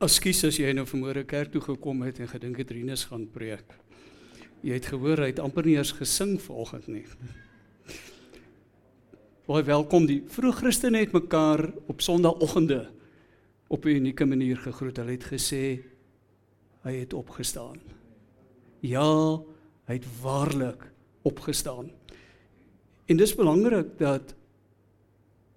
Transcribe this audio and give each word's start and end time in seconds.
Ekskuus 0.00 0.38
as 0.48 0.56
jy 0.56 0.70
nou 0.72 0.86
vanmôre 0.88 1.26
kerk 1.28 1.50
toe 1.52 1.60
gekom 1.60 1.98
het 2.06 2.22
en 2.24 2.28
gedink 2.30 2.56
het 2.62 2.70
Rinus 2.72 3.02
gaan 3.10 3.26
preek. 3.28 3.74
Jy 4.64 4.78
het 4.78 4.86
gehoor 4.88 5.20
hy 5.20 5.26
het 5.28 5.42
amper 5.44 5.68
nie 5.68 5.74
eens 5.76 5.90
gesing 5.92 6.38
vanoggend 6.40 6.86
nie. 6.88 7.02
Baie 9.44 9.66
welkom 9.68 10.08
die 10.08 10.22
vroeg 10.24 10.62
Christene 10.62 11.02
het 11.02 11.12
mekaar 11.12 11.66
op 11.92 12.00
Sondagoggende 12.00 12.86
op 13.68 13.84
'n 13.84 14.00
unieke 14.00 14.24
manier 14.24 14.56
gegroet. 14.56 14.96
Hulle 14.96 15.20
het 15.20 15.28
gesê 15.28 15.84
hy 16.82 16.94
het 16.96 17.12
opgestaan. 17.12 17.76
Ja, 18.80 19.36
hy 19.84 19.94
het 20.00 20.08
waarlik 20.22 20.92
opgestaan. 21.24 21.92
En 23.06 23.16
dis 23.16 23.36
belangrik 23.36 23.98
dat 23.98 24.34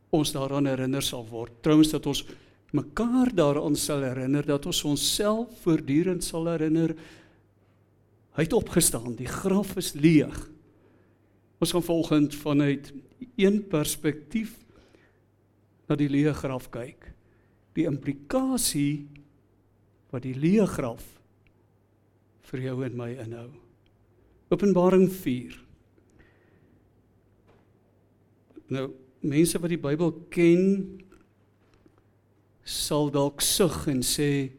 ons 0.10 0.32
daaraan 0.32 0.66
herinner 0.66 1.02
sal 1.02 1.26
word. 1.28 1.52
Trouwens 1.62 1.92
dat 1.92 2.06
ons 2.06 2.26
mekaar 2.74 3.30
daaraan 3.36 3.76
sal 3.78 4.02
herinner 4.02 4.46
dat 4.46 4.66
ons 4.66 4.82
onsself 4.90 5.52
voortdurend 5.62 6.26
sal 6.26 6.50
herinner 6.50 6.96
hy 8.34 8.46
het 8.48 8.56
opgestaan 8.58 9.14
die 9.20 9.30
graf 9.30 9.76
is 9.78 9.94
leeg. 9.94 10.38
Ons 11.62 11.72
gaan 11.76 11.86
volgens 11.86 12.36
vanuit 12.36 12.90
een 13.38 13.62
perspektief 13.70 14.58
na 15.88 15.96
die 16.00 16.10
leë 16.10 16.34
graf 16.34 16.72
kyk. 16.74 17.12
Die 17.78 17.86
implikasie 17.90 19.06
wat 20.14 20.26
die 20.26 20.36
leë 20.38 20.66
graf 20.74 21.06
vir 22.50 22.66
jou 22.68 22.80
en 22.86 22.98
my 22.98 23.12
inhou. 23.22 23.52
Openbaring 24.54 25.08
4 25.10 25.62
Nou 28.74 28.88
mense 29.24 29.60
wat 29.62 29.72
die 29.72 29.82
Bybel 29.82 30.12
ken 30.34 30.64
sal 32.64 33.12
dalk 33.12 33.42
sug 33.42 33.88
en 33.92 34.02
sê 34.04 34.52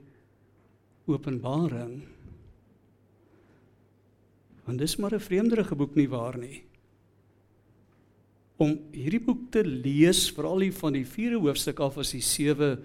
Openbaring. 1.04 2.02
Want 4.64 4.78
dis 4.78 4.96
maar 4.96 5.12
'n 5.12 5.20
vreemderige 5.20 5.74
boek 5.74 5.94
nie 5.94 6.08
waar 6.08 6.38
nie. 6.38 6.64
Om 8.56 8.78
hierdie 8.92 9.20
boek 9.20 9.50
te 9.50 9.64
lees, 9.64 10.30
veral 10.30 10.58
die 10.58 10.72
van 10.72 10.92
die 10.92 11.04
4de 11.04 11.40
hoofstuk 11.40 11.80
af 11.80 11.98
as 11.98 12.10
die 12.10 12.22
7 12.22 12.78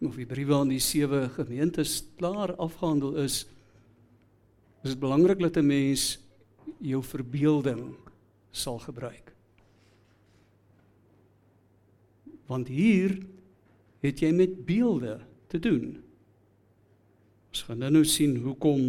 of 0.00 0.16
die 0.16 0.26
briewe 0.26 0.54
aan 0.54 0.68
die 0.68 0.80
7 0.80 1.30
gemeentes 1.30 2.04
klaar 2.16 2.56
afgehandel 2.56 3.16
is, 3.16 3.46
is 4.82 4.90
dit 4.90 5.00
belangrik 5.00 5.38
dat 5.38 5.56
'n 5.56 5.66
mens 5.66 6.18
jou 6.80 7.02
verbeelding 7.02 7.94
sal 8.50 8.78
gebruik. 8.78 9.32
Want 12.46 12.68
hier 12.68 13.18
het 14.04 14.20
jy 14.20 14.30
met 14.36 14.58
beelde 14.66 15.18
te 15.48 15.58
doen. 15.58 15.94
Ons 17.54 17.64
gaan 17.68 17.80
nou 17.80 17.90
nou 17.94 18.04
sien 18.04 18.36
hoekom 18.44 18.82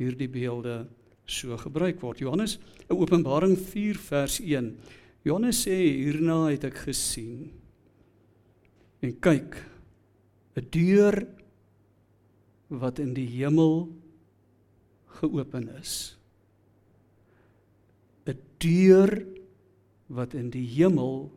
hierdie 0.00 0.28
beelde 0.28 0.82
so 1.24 1.56
gebruik 1.56 2.00
word. 2.02 2.20
Johannes, 2.20 2.58
in 2.88 2.98
Openbaring 2.98 3.56
4 3.56 4.00
vers 4.10 4.40
1. 4.42 4.72
Johannes 5.24 5.62
sê 5.64 5.76
hierna 5.78 6.48
het 6.50 6.66
ek 6.66 6.82
gesien 6.88 7.52
en 9.02 9.14
kyk 9.22 9.56
'n 10.58 10.66
deur 10.70 11.16
wat 12.68 12.98
in 12.98 13.14
die 13.14 13.28
hemel 13.38 13.88
geopen 15.20 15.68
is. 15.80 16.18
'n 18.26 18.38
deur 18.58 19.26
wat 20.08 20.34
in 20.34 20.50
die 20.50 20.66
hemel 20.66 21.30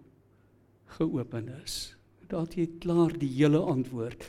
geopen 0.98 1.50
is. 1.64 1.95
Daar 2.28 2.48
het 2.48 2.56
jy 2.56 2.70
klaar 2.80 3.14
die 3.18 3.30
hele 3.30 3.60
antwoord. 3.60 4.26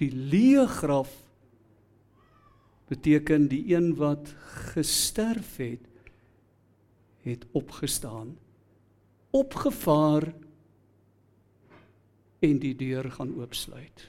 Die 0.00 0.10
leë 0.10 0.66
graf 0.66 1.12
beteken 2.88 3.48
die 3.48 3.74
een 3.74 3.94
wat 3.96 4.34
gesterf 4.74 5.56
het 5.56 5.90
het 7.24 7.46
opgestaan 7.56 8.34
opgevaar 9.34 10.28
en 12.44 12.58
die 12.62 12.74
deur 12.78 13.08
gaan 13.16 13.32
oopsluit. 13.40 14.06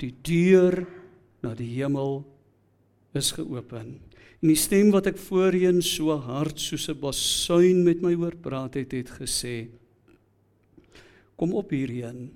Die 0.00 0.12
deur 0.22 0.84
na 1.42 1.54
die 1.56 1.70
hemel 1.80 2.22
is 3.16 3.32
geopen. 3.34 3.96
En 4.40 4.52
die 4.52 4.58
stem 4.58 4.92
wat 4.94 5.08
ek 5.10 5.18
voorheen 5.20 5.80
so 5.84 6.14
hard 6.14 6.60
soos 6.60 6.88
'n 6.88 7.00
basuin 7.00 7.82
met 7.84 8.02
my 8.02 8.14
hoor 8.14 8.36
praat 8.36 8.74
het, 8.74 8.92
het 8.92 9.10
gesê: 9.10 9.68
Kom 11.36 11.54
op 11.54 11.70
hierheen. 11.70 12.30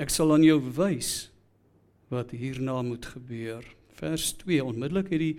Ek 0.00 0.12
sal 0.12 0.32
aan 0.32 0.44
jou 0.44 0.58
wys 0.76 1.28
wat 2.12 2.32
hierna 2.36 2.78
moet 2.84 3.06
gebeur. 3.14 3.64
Vers 3.96 4.32
2 4.40 4.64
onmiddellik 4.64 5.10
het 5.12 5.22
die 5.22 5.36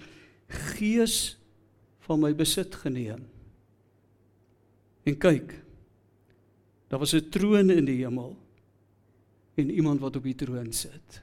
gees 0.78 1.36
van 2.06 2.22
my 2.22 2.34
besit 2.38 2.76
geneem. 2.84 3.26
En 5.08 5.18
kyk. 5.18 5.56
Daar 6.90 7.00
was 7.00 7.14
'n 7.14 7.30
troon 7.30 7.70
in 7.70 7.86
die 7.86 8.06
hemel 8.06 8.38
en 9.56 9.70
iemand 9.70 10.00
wat 10.00 10.16
op 10.16 10.24
die 10.24 10.36
troon 10.36 10.74
sit. 10.74 11.22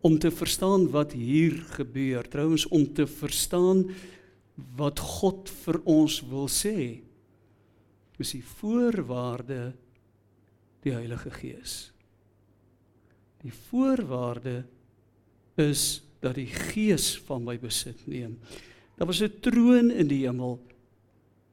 Om 0.00 0.18
te 0.18 0.30
verstaan 0.30 0.90
wat 0.90 1.12
hier 1.12 1.52
gebeur, 1.52 2.28
trouens 2.28 2.66
om 2.68 2.92
te 2.92 3.06
verstaan 3.06 3.90
wat 4.76 4.98
God 5.00 5.50
vir 5.50 5.80
ons 5.84 6.20
wil 6.28 6.48
sê 6.48 7.02
is 8.18 8.30
die 8.30 8.44
voorwaarde 8.44 9.74
die 10.84 10.92
Heilige 10.92 11.32
Gees. 11.32 11.90
Die 13.44 13.52
voorwaarde 13.68 14.62
is 15.60 16.02
dat 16.24 16.36
die 16.38 16.48
Gees 16.48 17.14
van 17.26 17.44
my 17.44 17.56
besit 17.60 18.06
neem. 18.08 18.38
Daar 18.96 19.08
was 19.08 19.20
'n 19.22 19.40
troon 19.40 19.90
in 19.90 20.08
die 20.08 20.24
hemel 20.26 20.60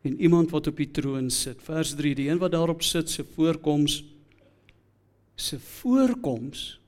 en 0.01 0.21
iemand 0.21 0.51
wat 0.51 0.67
op 0.67 0.77
die 0.77 0.91
troon 0.91 1.29
sit. 1.29 1.61
Vers 1.61 1.95
3: 1.95 2.15
Die 2.15 2.29
een 2.29 2.37
wat 2.37 2.51
daarop 2.51 2.81
sit 2.81 3.09
se 3.09 3.23
voorkoms 3.23 4.03
se 5.35 5.59
voorkoms 5.59 6.79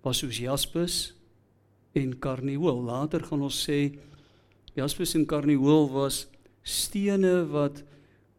was 0.00 0.18
soos 0.18 0.38
jaspis 0.38 1.14
en 1.92 2.18
karnieul. 2.18 2.82
Later 2.82 3.24
gaan 3.24 3.42
ons 3.42 3.58
sê 3.68 3.98
jaspis 4.74 5.14
en 5.14 5.26
karnieul 5.26 5.90
was 5.92 6.26
stene 6.62 7.46
wat 7.46 7.82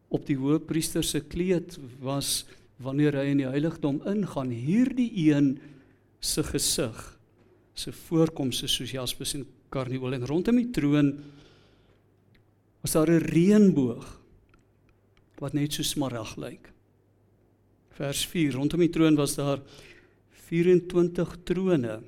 op 0.08 0.26
die 0.26 0.38
hoëpriester 0.38 1.04
se 1.04 1.22
kleed 1.22 1.78
was 2.00 2.46
wanneer 2.84 3.18
hy 3.18 3.32
in 3.32 3.42
die 3.42 3.50
heiligdom 3.50 4.02
ingaan 4.10 4.52
hierdie 4.54 5.10
een 5.28 5.56
se 6.20 6.44
gesig 6.44 6.98
se 7.78 7.94
voorkomste 7.94 8.68
soos 8.70 8.94
jaspis 8.94 9.36
en 9.38 9.46
karnieul 9.74 10.18
en 10.18 10.26
rondom 10.30 10.58
die 10.58 10.72
troon 10.74 11.12
was 12.82 12.94
daar 12.94 13.10
'n 13.10 13.26
reënboog 13.34 14.06
wat 15.40 15.54
net 15.54 15.74
so 15.74 15.84
smarag 15.84 16.36
lyk. 16.38 16.72
Vers 17.98 18.26
4 18.26 18.54
rondom 18.54 18.80
die 18.80 18.90
troon 18.90 19.16
was 19.16 19.36
daar 19.36 19.62
24 20.48 21.38
trone. 21.44 22.02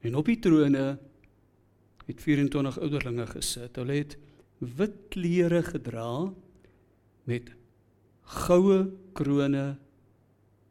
En 0.00 0.14
op 0.14 0.26
die 0.26 0.38
trone 0.38 0.98
het 2.06 2.20
24 2.20 2.78
ouderlinge 2.80 3.26
gesit. 3.26 3.76
Hulle 3.76 3.92
het 3.92 4.16
wit 4.58 4.96
klere 5.08 5.62
gedra 5.62 6.32
met 7.24 7.50
goue 8.22 8.90
krone 9.20 9.64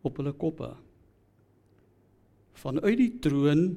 op 0.01 0.17
hulle 0.17 0.33
koppe. 0.41 0.69
Vanuit 2.59 2.97
die 2.99 3.11
troon 3.23 3.67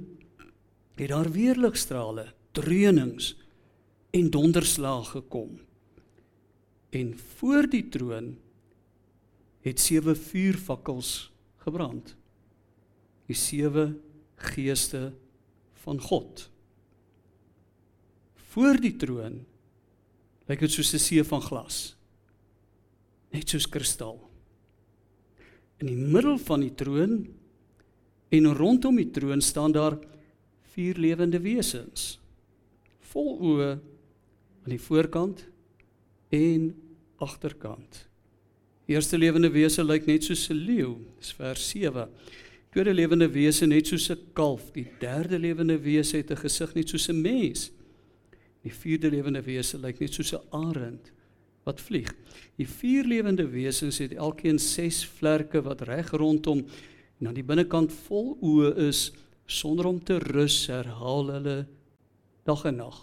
het 0.96 1.10
daar 1.12 1.30
weer 1.32 1.58
ligstrale, 1.58 2.28
dreunings 2.56 3.32
en 4.12 4.30
donderslae 4.32 5.04
gekom. 5.10 5.60
En 6.92 7.14
voor 7.38 7.68
die 7.72 7.84
troon 7.88 8.34
het 9.64 9.80
sewe 9.80 10.14
vuurvakkels 10.18 11.30
gebrand. 11.64 12.14
Die 13.30 13.38
sewe 13.38 13.92
geeste 14.52 15.12
van 15.84 16.00
God. 16.00 16.48
Voor 18.52 18.76
die 18.80 18.96
troon 19.00 19.40
lyk 20.50 20.60
dit 20.60 20.72
soos 20.74 20.92
'n 20.92 21.00
see 21.00 21.24
van 21.24 21.40
glas 21.40 21.94
net 23.32 23.48
soos 23.48 23.66
kristal. 23.68 24.20
In 25.82 25.90
die 25.90 25.98
middel 25.98 26.38
van 26.38 26.62
die 26.62 26.74
troon 26.78 27.16
en 28.30 28.52
rondom 28.54 29.00
die 29.00 29.10
troon 29.10 29.40
staan 29.42 29.72
daar 29.74 29.98
vier 30.72 30.98
lewende 31.02 31.40
wesens 31.42 32.20
vol 33.12 33.34
oë 33.50 33.72
aan 34.62 34.70
die 34.70 34.80
voorkant 34.80 35.42
en 36.32 36.70
agterkant. 37.22 38.06
Die 38.86 38.94
eerste 38.94 39.18
lewende 39.18 39.50
wese 39.52 39.82
lyk 39.84 40.06
net 40.06 40.24
soos 40.24 40.48
'n 40.50 40.56
leeu, 40.56 40.94
dis 41.18 41.32
vers 41.34 41.68
7. 41.70 42.08
Tweede 42.72 42.94
lewende 42.94 43.28
wese 43.28 43.66
net 43.66 43.86
soos 43.86 44.10
'n 44.10 44.18
kalf. 44.32 44.72
Die 44.72 44.86
derde 45.00 45.38
lewende 45.38 45.78
wese 45.78 46.16
het 46.16 46.30
'n 46.30 46.36
gesig 46.36 46.74
net 46.74 46.88
soos 46.88 47.08
'n 47.08 47.20
mens. 47.20 47.70
Die 48.62 48.72
vierde 48.72 49.10
lewende 49.10 49.42
wese 49.42 49.78
lyk 49.78 50.00
net 50.00 50.14
soos 50.14 50.32
'n 50.32 50.46
arend 50.50 51.12
wat 51.66 51.80
vlieg. 51.80 52.10
Die 52.58 52.68
vier 52.68 53.06
lewende 53.06 53.46
wesens 53.50 54.00
het 54.02 54.14
elkeen 54.14 54.58
6 54.58 55.04
vlerke 55.18 55.62
wat 55.62 55.84
reg 55.88 56.10
rondom 56.10 56.64
en 57.20 57.30
aan 57.30 57.38
die 57.38 57.46
binnekant 57.46 57.92
vol 58.08 58.34
oë 58.42 58.74
is 58.88 59.10
sonder 59.46 59.86
om 59.86 60.00
te 60.02 60.18
rus 60.18 60.66
herhaal 60.70 61.30
hulle 61.36 61.56
dag 62.48 62.64
en 62.66 62.80
nag. 62.82 62.98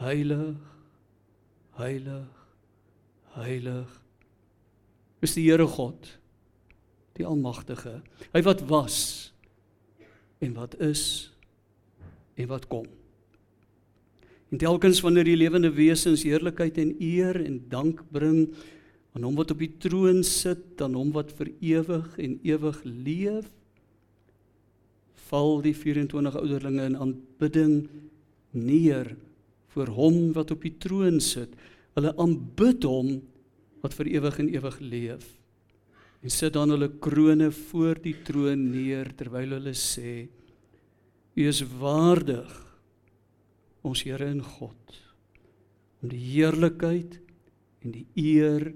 Heilig, 0.00 0.56
heilig, 1.78 2.46
heilig. 3.36 3.98
Is 5.20 5.36
die 5.36 5.44
Here 5.50 5.66
God, 5.68 6.08
die 7.18 7.26
almagtige. 7.28 8.00
Hy 8.32 8.42
wat 8.46 8.64
was 8.70 8.96
en 10.40 10.56
wat 10.56 10.78
is 10.80 11.04
en 12.40 12.48
wat 12.50 12.66
kom. 12.72 12.88
En 14.50 14.58
telkens 14.58 15.00
wanneer 15.04 15.28
die 15.28 15.38
lewende 15.38 15.70
wesens 15.70 16.24
heerlikheid 16.26 16.78
en 16.82 16.96
eer 16.98 17.38
en 17.38 17.60
dank 17.70 18.02
bring 18.10 18.48
aan 19.14 19.26
hom 19.26 19.38
wat 19.38 19.52
op 19.54 19.62
die 19.62 19.72
troon 19.82 20.24
sit, 20.26 20.80
aan 20.82 20.96
hom 20.98 21.12
wat 21.14 21.30
vir 21.38 21.52
ewig 21.62 22.06
en 22.18 22.36
ewig 22.46 22.78
leef, 22.84 23.48
val 25.30 25.60
die 25.62 25.74
24 25.74 26.38
ouderlinge 26.40 26.86
in 26.90 26.96
aanbidding 26.98 27.74
neer 28.50 29.12
voor 29.70 29.92
hom 29.94 30.32
wat 30.34 30.50
op 30.50 30.64
die 30.66 30.74
troon 30.82 31.20
sit. 31.22 31.52
Hulle 31.94 32.10
aanbid 32.18 32.86
hom 32.86 33.20
wat 33.84 33.94
vir 33.94 34.10
ewig 34.16 34.40
en 34.42 34.50
ewig 34.50 34.80
leef. 34.82 35.28
En 36.20 36.34
sit 36.34 36.52
dan 36.58 36.74
hulle 36.74 36.90
krones 37.00 37.54
voor 37.70 38.02
die 38.02 38.16
troon 38.26 38.66
neer 38.72 39.12
terwyl 39.16 39.54
hulle 39.56 39.76
sê: 39.78 40.26
U 41.38 41.46
is 41.46 41.62
waardig 41.78 42.50
ons 43.86 44.02
Here 44.04 44.26
en 44.26 44.42
God. 44.44 44.98
Om 46.00 46.12
die 46.12 46.20
heerlikheid 46.32 47.18
en 47.80 47.94
die 47.94 48.06
eer 48.18 48.70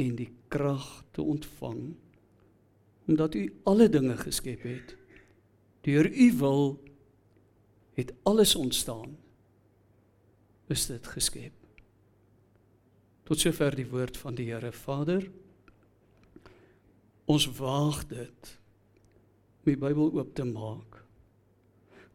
en 0.00 0.16
die 0.18 0.30
krag 0.52 1.04
te 1.12 1.22
ontvang 1.22 1.94
omdat 3.04 3.34
u 3.36 3.42
alle 3.68 3.88
dinge 3.88 4.16
geskep 4.16 4.62
het. 4.64 4.94
Deur 5.84 6.08
u 6.08 6.32
wil 6.40 6.80
het 7.92 8.14
alles 8.22 8.54
ontstaan. 8.54 9.18
Is 10.66 10.86
dit 10.86 11.06
geskep. 11.06 11.52
Tot 13.22 13.40
sover 13.40 13.76
die 13.76 13.88
woord 13.88 14.16
van 14.16 14.34
die 14.34 14.48
Here 14.48 14.72
Vader. 14.72 15.30
Ons 17.24 17.44
waag 17.60 18.06
dit 18.08 18.58
om 19.64 19.72
die 19.72 19.80
Bybel 19.80 20.12
oop 20.12 20.34
te 20.36 20.44
maak 20.44 21.03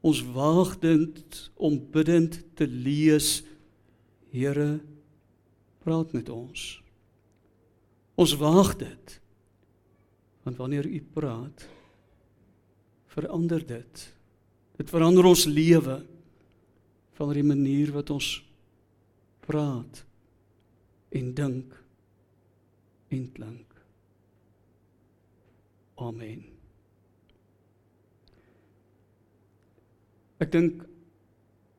ons 0.05 0.21
waag 0.33 0.77
dit 0.79 1.39
om 1.59 1.77
bidtend 1.91 2.39
te 2.55 2.67
lees 2.67 3.39
Here 4.29 4.77
praat 5.81 6.11
met 6.13 6.27
ons. 6.29 6.65
Ons 8.19 8.35
waag 8.37 8.75
dit 8.77 9.15
want 10.45 10.57
wanneer 10.57 10.87
u 10.87 10.99
praat 11.13 11.65
verander 13.11 13.61
dit. 13.65 14.03
Dit 14.79 14.89
verander 14.89 15.27
ons 15.29 15.43
lewe 15.45 15.99
van 17.19 17.33
die 17.35 17.45
manier 17.45 17.91
wat 17.93 18.09
ons 18.15 18.29
praat 19.45 20.03
en 21.13 21.33
dink 21.37 21.75
en 23.13 23.27
klink. 23.35 23.83
Amen 25.99 26.58
Ek 30.39 30.51
dink 30.51 30.83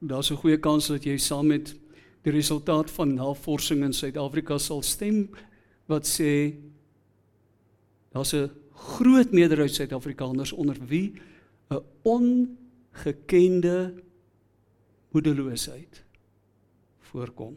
daar's 0.01 0.31
'n 0.31 0.37
goeie 0.37 0.59
kans 0.59 0.89
dat 0.89 1.05
jy 1.05 1.17
saam 1.17 1.47
met 1.47 1.75
die 2.23 2.33
resultaat 2.33 2.91
van 2.91 3.15
navorsing 3.15 3.85
in 3.85 3.93
Suid-Afrika 3.93 4.59
sal 4.59 4.83
stem 4.83 5.29
wat 5.87 6.05
sê 6.05 6.55
daar's 8.12 8.35
'n 8.35 8.51
groot 8.73 9.33
meerderheid 9.33 9.75
Suid-Afrikaners 9.75 10.53
onder 10.53 10.77
wie 10.87 11.15
'n 11.71 11.83
ongekende 12.03 13.95
moedeloosheid 15.11 16.05
voorkom. 16.99 17.56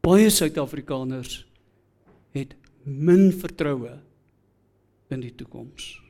Baie 0.00 0.30
Suid-Afrikaners 0.30 1.46
het 2.30 2.54
min 2.82 3.32
vertroue 3.32 4.00
in 5.08 5.20
die 5.20 5.34
toekoms. 5.34 6.05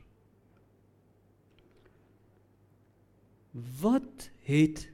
Wat 3.81 4.29
het 4.45 4.85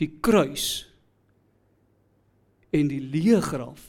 die 0.00 0.10
kruis 0.20 0.84
en 2.72 2.88
die 2.90 3.00
leë 3.00 3.40
graf 3.44 3.86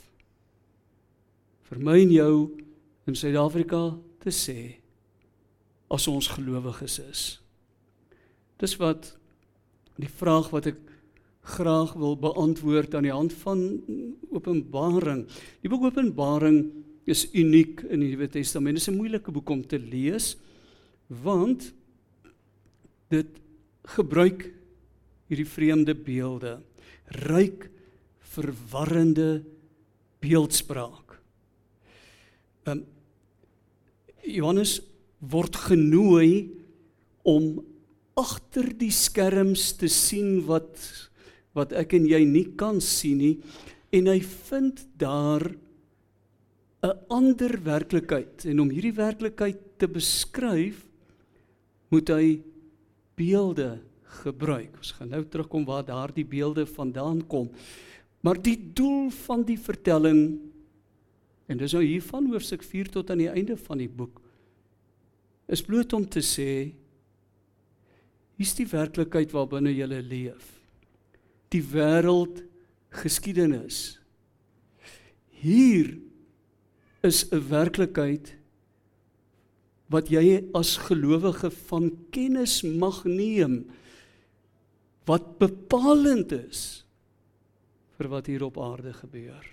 vir 1.68 1.82
my 1.84 1.98
en 2.04 2.14
jou 2.14 2.36
in 3.10 3.18
Suid-Afrika 3.18 3.82
te 4.24 4.32
sê 4.32 4.58
as 5.92 6.08
ons 6.08 6.32
gelowiges 6.36 7.00
is? 7.04 7.24
Dis 8.62 8.78
wat 8.80 9.12
die 10.00 10.10
vraag 10.10 10.50
wat 10.54 10.72
ek 10.72 10.80
graag 11.44 11.94
wil 12.00 12.16
beantwoord 12.16 12.96
aan 12.96 13.08
die 13.08 13.14
hand 13.14 13.34
van 13.44 13.60
Openbaring. 14.32 15.26
Die 15.60 15.72
boek 15.72 15.90
Openbaring 15.90 16.70
is 17.04 17.26
uniek 17.36 17.84
in 17.90 18.00
die 18.00 18.14
Nuwe 18.14 18.30
Testament. 18.32 18.80
Dit 18.80 18.88
is 18.88 18.90
'n 18.94 18.98
moeilike 18.98 19.32
boek 19.32 19.50
om 19.50 19.68
te 19.68 19.80
lees 19.80 20.38
want 21.08 21.74
dit 23.10 23.43
gebruik 23.84 24.48
hierdie 25.28 25.48
vreemde 25.48 25.96
beelde 25.96 26.58
ryk 27.28 27.70
verwarrende 28.34 29.44
beeldspraak. 30.24 31.18
Um 32.70 32.86
Johannes 34.24 34.78
word 35.20 35.58
genooi 35.66 36.48
om 37.28 37.58
agter 38.20 38.70
die 38.78 38.92
skerms 38.94 39.74
te 39.80 39.90
sien 39.92 40.44
wat 40.48 40.80
wat 41.54 41.74
ek 41.78 41.94
en 41.98 42.08
jy 42.10 42.24
nie 42.26 42.48
kan 42.58 42.80
sien 42.82 43.20
nie 43.20 43.34
en 43.94 44.08
hy 44.10 44.20
vind 44.24 44.80
daar 44.98 45.44
'n 46.84 46.98
ander 47.10 47.54
werklikheid 47.64 48.46
en 48.46 48.60
om 48.60 48.72
hierdie 48.72 48.96
werklikheid 48.96 49.60
te 49.78 49.88
beskryf 49.88 50.82
moet 51.92 52.10
hy 52.10 52.42
beelde 53.16 53.82
gebruik. 54.24 54.78
Ons 54.78 54.94
gaan 54.98 55.12
nou 55.14 55.24
terugkom 55.26 55.66
waar 55.66 55.86
daardie 55.86 56.26
beelde 56.26 56.66
vandaan 56.70 57.24
kom. 57.28 57.50
Maar 58.24 58.40
die 58.42 58.58
doel 58.74 59.10
van 59.26 59.44
die 59.48 59.60
vertelling 59.60 60.40
en 61.52 61.60
dis 61.60 61.74
nou 61.76 61.84
hier 61.84 62.04
van 62.08 62.30
hoofstuk 62.32 62.64
4 62.64 62.90
tot 62.94 63.12
aan 63.12 63.20
die 63.20 63.32
einde 63.32 63.58
van 63.60 63.82
die 63.84 63.90
boek 63.92 64.22
is 65.52 65.62
bloot 65.62 65.94
om 65.94 66.06
te 66.08 66.24
sê 66.24 66.72
hier's 68.40 68.56
die 68.58 68.68
werklikheid 68.70 69.34
waarbinne 69.36 69.74
jy 69.74 69.86
leef. 69.86 70.48
Die 71.54 71.62
wêreld 71.62 72.42
geskiedenis. 72.94 74.00
Hier 75.44 75.98
is 77.04 77.26
'n 77.32 77.44
werklikheid 77.50 78.36
wat 79.92 80.10
jy 80.12 80.42
as 80.56 80.78
gelowige 80.88 81.52
van 81.68 81.90
kennis 82.14 82.62
mag 82.64 83.04
neem 83.08 83.64
wat 85.08 85.36
bepalend 85.42 86.32
is 86.36 86.84
vir 87.98 88.10
wat 88.12 88.30
hier 88.32 88.46
op 88.48 88.58
aarde 88.62 88.94
gebeur. 88.96 89.44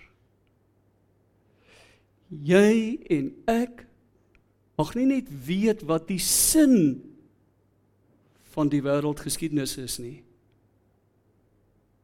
Jy 2.30 3.00
en 3.10 3.32
ek 3.50 3.84
mag 4.78 4.94
nie 4.96 5.08
net 5.10 5.30
weet 5.46 5.82
wat 5.88 6.06
die 6.08 6.20
sin 6.22 7.02
van 8.54 8.70
die 8.70 8.82
wêreldgeskiedenis 8.82 9.76
is 9.82 9.98
nie. 10.02 10.20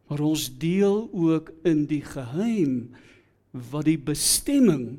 Maar 0.06 0.23
ons 0.26 0.49
deel 0.59 1.06
ook 1.11 1.50
in 1.66 1.87
die 1.90 2.02
geheim 2.04 2.92
wat 3.71 3.87
die 3.88 3.99
bestemming 3.99 4.99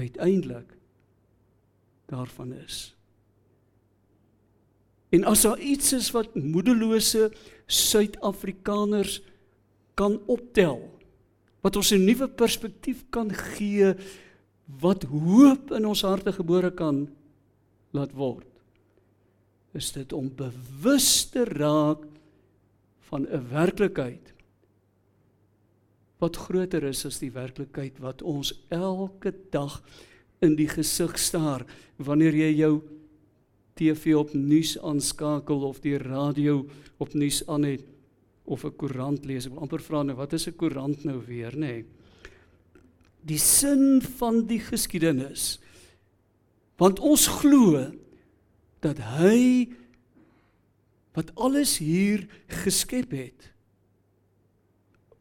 uiteindelik 0.00 0.68
daarvan 2.12 2.52
is. 2.62 2.92
En 5.12 5.24
as 5.28 5.44
daar 5.44 5.60
iets 5.60 5.92
is 5.92 6.10
wat 6.14 6.34
moedelose 6.34 7.30
Suid-Afrikaners 7.66 9.20
kan 9.94 10.20
optel, 10.26 10.80
wat 11.60 11.76
ons 11.76 11.92
'n 11.92 12.04
nuwe 12.04 12.28
perspektief 12.28 13.04
kan 13.10 13.32
gee, 13.32 13.94
wat 14.80 15.04
hoop 15.04 15.72
in 15.72 15.86
ons 15.86 16.02
harte 16.02 16.32
gebore 16.32 16.72
kan 16.72 17.08
laat 17.92 18.12
word, 18.12 18.48
is 19.72 19.92
dit 19.92 20.12
om 20.12 20.32
bewus 20.34 21.24
te 21.24 21.44
raak 21.44 22.04
van 23.08 23.26
'n 23.28 23.48
werklikheid 23.48 24.32
wat 26.18 26.36
groter 26.36 26.84
is 26.86 27.04
as 27.04 27.18
die 27.18 27.32
werklikheid 27.34 27.98
wat 27.98 28.22
ons 28.22 28.52
elke 28.70 29.34
dag 29.50 29.82
in 30.42 30.56
die 30.58 30.68
gesig 30.68 31.14
staar 31.18 31.64
wanneer 32.02 32.34
jy 32.34 32.50
jou 32.58 32.74
TV 33.78 34.16
op 34.18 34.34
nuus 34.34 34.74
aanskakel 34.78 35.64
of 35.64 35.80
die 35.84 35.96
radio 35.98 36.62
op 37.02 37.14
nuus 37.14 37.40
aan 37.46 37.64
het 37.64 37.84
of 38.44 38.64
'n 38.64 38.76
koerant 38.76 39.24
lees. 39.24 39.46
Ek 39.46 39.52
wil 39.52 39.62
amper 39.62 39.80
vra 39.80 40.02
nou 40.02 40.16
wat 40.16 40.32
is 40.32 40.46
'n 40.48 40.56
koerant 40.56 41.04
nou 41.04 41.22
weer, 41.26 41.52
nê? 41.52 41.58
Nee? 41.58 41.84
Die 43.24 43.38
sin 43.38 44.02
van 44.02 44.46
die 44.46 44.58
geskiedenis. 44.58 45.60
Want 46.76 46.98
ons 46.98 47.26
glo 47.26 47.92
dat 48.80 48.98
hy 48.98 49.68
wat 51.14 51.34
alles 51.34 51.78
hier 51.78 52.26
geskep 52.48 53.10
het 53.10 53.52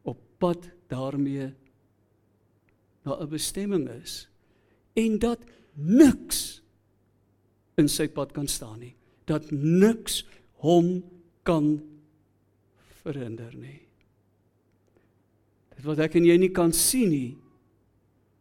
op 0.01 0.17
pad 0.37 0.71
daarmee 0.87 1.53
na 3.03 3.21
'n 3.21 3.29
bestemming 3.29 3.89
is 3.89 4.30
en 4.99 5.19
dat 5.21 5.43
niks 5.75 6.61
in 7.79 7.87
sy 7.91 8.07
pad 8.11 8.33
kan 8.35 8.49
staan 8.51 8.81
nie 8.83 8.93
dat 9.29 9.47
niks 9.53 10.23
hom 10.65 10.99
kan 11.47 11.73
verhinder 13.01 13.53
nie 13.55 13.79
dit 15.75 15.85
wat 15.87 16.03
ek 16.05 16.19
en 16.19 16.27
jy 16.27 16.37
nie 16.41 16.51
kan 16.55 16.73
sien 16.75 17.11
nie 17.13 17.31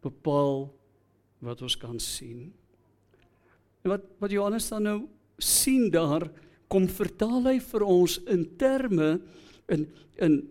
bepaal 0.04 0.68
wat 1.44 1.62
ons 1.64 1.78
kan 1.80 2.00
sien 2.02 2.48
en 3.84 3.94
wat 3.94 4.06
wat 4.20 4.34
Johannes 4.34 4.68
dan 4.72 4.88
nou 4.88 4.98
sien 5.40 5.88
daar 5.92 6.28
kom 6.70 6.86
vertaal 6.90 7.48
hy 7.48 7.58
vir 7.64 7.84
ons 7.86 8.18
in 8.30 8.44
terme 8.60 9.18
in 9.72 9.88
in 10.20 10.42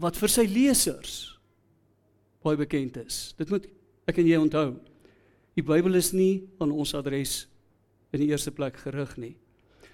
wat 0.00 0.16
vir 0.16 0.32
sy 0.32 0.46
lesers 0.48 1.14
baie 2.44 2.56
bekend 2.56 2.96
is. 3.02 3.32
Dit 3.36 3.50
moet 3.52 3.66
ek 4.08 4.20
en 4.20 4.28
jy 4.28 4.38
onthou. 4.40 4.68
Die 5.58 5.64
Bybel 5.66 5.98
is 5.98 6.12
nie 6.12 6.46
aan 6.62 6.72
ons 6.72 6.94
adres 6.94 7.44
in 8.14 8.22
die 8.22 8.30
eerste 8.30 8.52
plek 8.54 8.78
gerig 8.82 9.16
nie. 9.20 9.34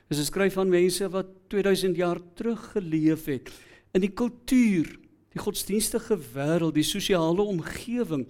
Dit 0.07 0.17
is 0.17 0.27
geskryf 0.27 0.59
aan 0.61 0.71
mense 0.71 1.09
wat 1.11 1.33
2000 1.51 1.97
jaar 1.99 2.21
terug 2.39 2.61
geleef 2.77 3.27
het 3.27 3.51
in 3.97 4.05
die 4.05 4.13
kultuur, 4.13 4.91
die 5.33 5.41
godsdienstige 5.41 6.19
wêreld, 6.35 6.77
die 6.77 6.87
sosiale 6.87 7.43
omgewing 7.43 8.27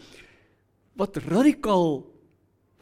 wat 0.96 1.18
radikaal 1.26 2.04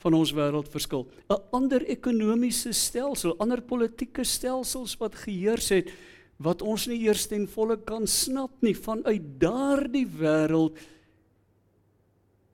van 0.05 0.17
ons 0.17 0.35
wêreld 0.37 0.69
verskil. 0.69 1.09
'n 1.31 1.41
Ander 1.53 1.83
ekonomiese 1.89 2.73
stelsel, 2.73 3.35
ander 3.39 3.61
politieke 3.61 4.25
stelsels 4.25 4.97
wat 5.01 5.15
geheers 5.15 5.69
het 5.71 5.91
wat 6.37 6.63
ons 6.63 6.87
nie 6.87 7.01
eers 7.07 7.27
ten 7.27 7.47
volle 7.47 7.77
kan 7.87 8.07
snap 8.07 8.51
nie 8.61 8.75
vanuit 8.75 9.23
daardie 9.41 10.07
wêreld 10.07 10.79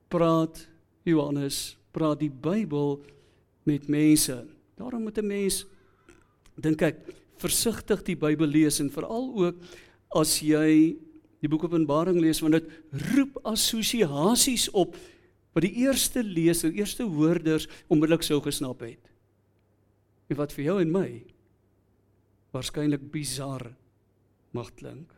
praat 0.09 0.69
Johannes, 1.05 1.77
praat 1.93 2.21
die 2.21 2.31
Bybel 2.31 3.01
met 3.69 3.89
mense. 3.89 4.47
Daarom 4.77 5.03
moet 5.03 5.19
'n 5.19 5.27
mens 5.27 5.67
dink 6.57 6.83
ek 6.83 6.97
versigtig 7.41 8.03
die 8.03 8.17
Bybel 8.17 8.47
lees 8.47 8.81
en 8.81 8.91
veral 8.91 9.33
ook 9.35 9.57
as 10.09 10.41
jy 10.41 10.97
die 11.41 11.49
boek 11.49 11.65
Openbaring 11.65 12.21
lees 12.21 12.41
want 12.41 12.59
dit 12.59 12.69
roep 13.15 13.39
assosiasies 13.49 14.69
op 14.77 14.97
wat 15.57 15.65
die 15.67 15.83
eerste 15.83 16.23
leser, 16.23 16.71
eerste 16.73 17.03
hoorders 17.03 17.67
onmiddellik 17.89 18.23
sou 18.23 18.41
gesnap 18.41 18.81
het. 18.81 19.11
En 20.31 20.37
wat 20.37 20.53
vir 20.53 20.65
jou 20.65 20.81
en 20.81 20.93
my 20.93 21.09
waarskynlik 22.55 23.03
bizar 23.11 23.73
mag 24.55 24.71
klink. 24.79 25.11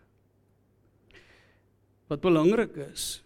Wat 2.08 2.20
belangrik 2.20 2.76
is 2.92 3.22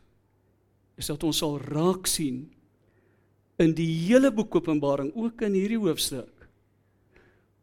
is 0.96 1.10
dat 1.10 1.22
ons 1.28 1.42
sal 1.42 1.58
raak 1.60 2.06
sien 2.08 2.46
in 3.62 3.72
die 3.76 3.88
hele 4.06 4.30
boek 4.34 4.58
Openbaring, 4.60 5.12
ook 5.16 5.44
in 5.46 5.56
hierdie 5.56 5.80
hoofstuk 5.80 6.32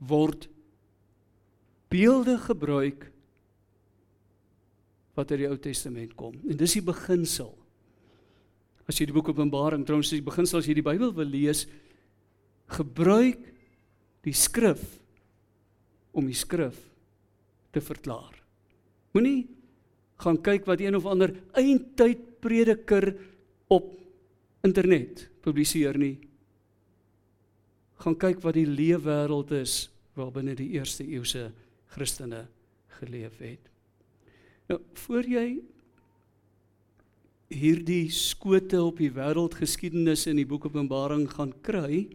word 0.03 0.49
beelde 1.93 2.35
gebruik 2.41 3.05
wat 5.13 5.31
uit 5.31 5.43
die 5.43 5.47
Ou 5.47 5.57
Testament 5.61 6.15
kom. 6.17 6.33
En 6.49 6.57
dis 6.57 6.79
die 6.79 6.85
beginsel 6.85 7.53
as 8.89 8.97
jy 8.99 9.07
die 9.07 9.15
boek 9.15 9.29
Openbaring 9.31 9.85
trouens 9.87 10.11
jy 10.11 10.19
beginsel 10.25 10.59
as 10.59 10.67
jy 10.67 10.75
die 10.75 10.85
Bybel 10.85 11.13
wil 11.15 11.29
lees, 11.29 11.63
gebruik 12.73 13.45
die 14.25 14.35
skrif 14.35 14.81
om 16.11 16.27
die 16.27 16.37
skrif 16.37 16.75
te 17.73 17.81
verklaar. 17.83 18.33
Moenie 19.15 19.45
gaan 20.23 20.39
kyk 20.43 20.67
wat 20.67 20.81
een 20.81 20.97
of 20.97 21.07
ander 21.09 21.31
eindtyd 21.59 22.41
prediker 22.43 23.13
op 23.71 23.93
internet 24.65 25.27
publiseer 25.43 25.97
nie. 25.99 26.15
Gaan 28.03 28.17
kyk 28.19 28.41
wat 28.43 28.57
die 28.57 28.67
leefwêreld 28.67 29.53
is 29.59 29.89
waarbinne 30.17 30.55
die 30.57 30.73
eerste 30.77 31.05
eeuse 31.05 31.51
Christene 31.93 32.45
geleef 32.99 33.37
het. 33.41 33.69
Nou, 34.69 34.79
voor 35.05 35.27
jy 35.27 35.47
hierdie 37.53 38.07
skote 38.13 38.79
op 38.81 38.99
die 39.01 39.11
wêreldgeskiedenis 39.13 40.25
in 40.31 40.39
die 40.41 40.47
boek 40.49 40.65
Openbaring 40.69 41.27
gaan 41.29 41.53
kry, 41.65 42.07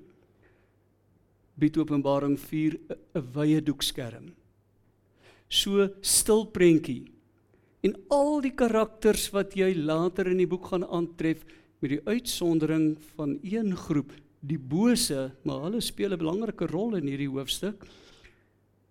bied 1.58 1.78
Openbaring 1.78 2.38
4 2.38 2.78
'n 3.14 3.22
wye 3.34 3.60
doekskerm. 3.60 4.34
So 5.48 5.88
stil 6.02 6.46
prentjie. 6.46 7.10
En 7.82 7.94
al 8.10 8.40
die 8.40 8.54
karakters 8.54 9.30
wat 9.30 9.54
jy 9.54 9.74
later 9.74 10.26
in 10.26 10.38
die 10.38 10.46
boek 10.46 10.66
gaan 10.66 10.84
aantref 10.84 11.44
met 11.78 11.90
die 11.90 12.00
uitsondering 12.04 12.96
van 13.14 13.38
een 13.42 13.76
groep, 13.76 14.12
die 14.40 14.58
bose, 14.58 15.30
maar 15.42 15.62
hulle 15.66 15.80
speel 15.80 16.12
'n 16.12 16.18
belangrike 16.18 16.66
rol 16.66 16.96
in 16.96 17.06
hierdie 17.06 17.30
hoofstuk, 17.30 17.84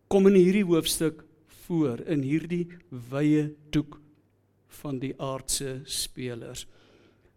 kom 0.07 0.27
in 0.27 0.35
hierdie 0.35 0.65
hoofstuk 0.65 1.23
voor 1.67 1.99
in 2.07 2.21
hierdie 2.21 2.67
wye 3.09 3.53
doek 3.69 3.99
van 4.67 4.99
die 4.99 5.13
aardse 5.19 5.81
spelers. 5.83 6.67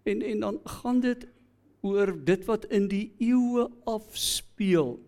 En 0.02 0.22
en 0.22 0.40
dan 0.40 0.60
gaan 0.64 1.00
dit 1.00 1.26
oor 1.80 2.24
dit 2.24 2.44
wat 2.44 2.64
in 2.64 2.88
die 2.88 3.12
eeue 3.18 3.70
afspeel. 3.84 5.00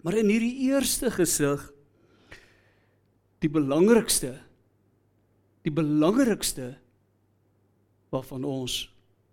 Maar 0.00 0.14
in 0.14 0.28
hierdie 0.28 0.70
eerste 0.70 1.10
gesig 1.10 1.72
die 3.38 3.50
belangrikste 3.50 4.38
die 5.62 5.72
belangrikste 5.72 6.78
waarvan 8.08 8.44
ons 8.44 8.86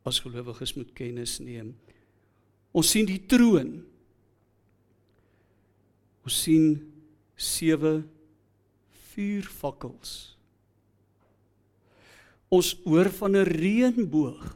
as 0.07 0.21
gelowiges 0.23 0.75
moet 0.77 0.93
kennis 0.95 1.39
neem. 1.43 1.75
Ons 2.71 2.93
sien 2.93 3.05
die 3.05 3.19
troon. 3.29 3.81
Ons 6.27 6.41
sien 6.43 6.73
sewe 7.37 8.01
vuurvakkels 9.13 10.37
Ons 12.47 12.77
hoor 12.87 13.09
van 13.11 13.35
'n 13.35 13.43
reënboog. 13.43 14.55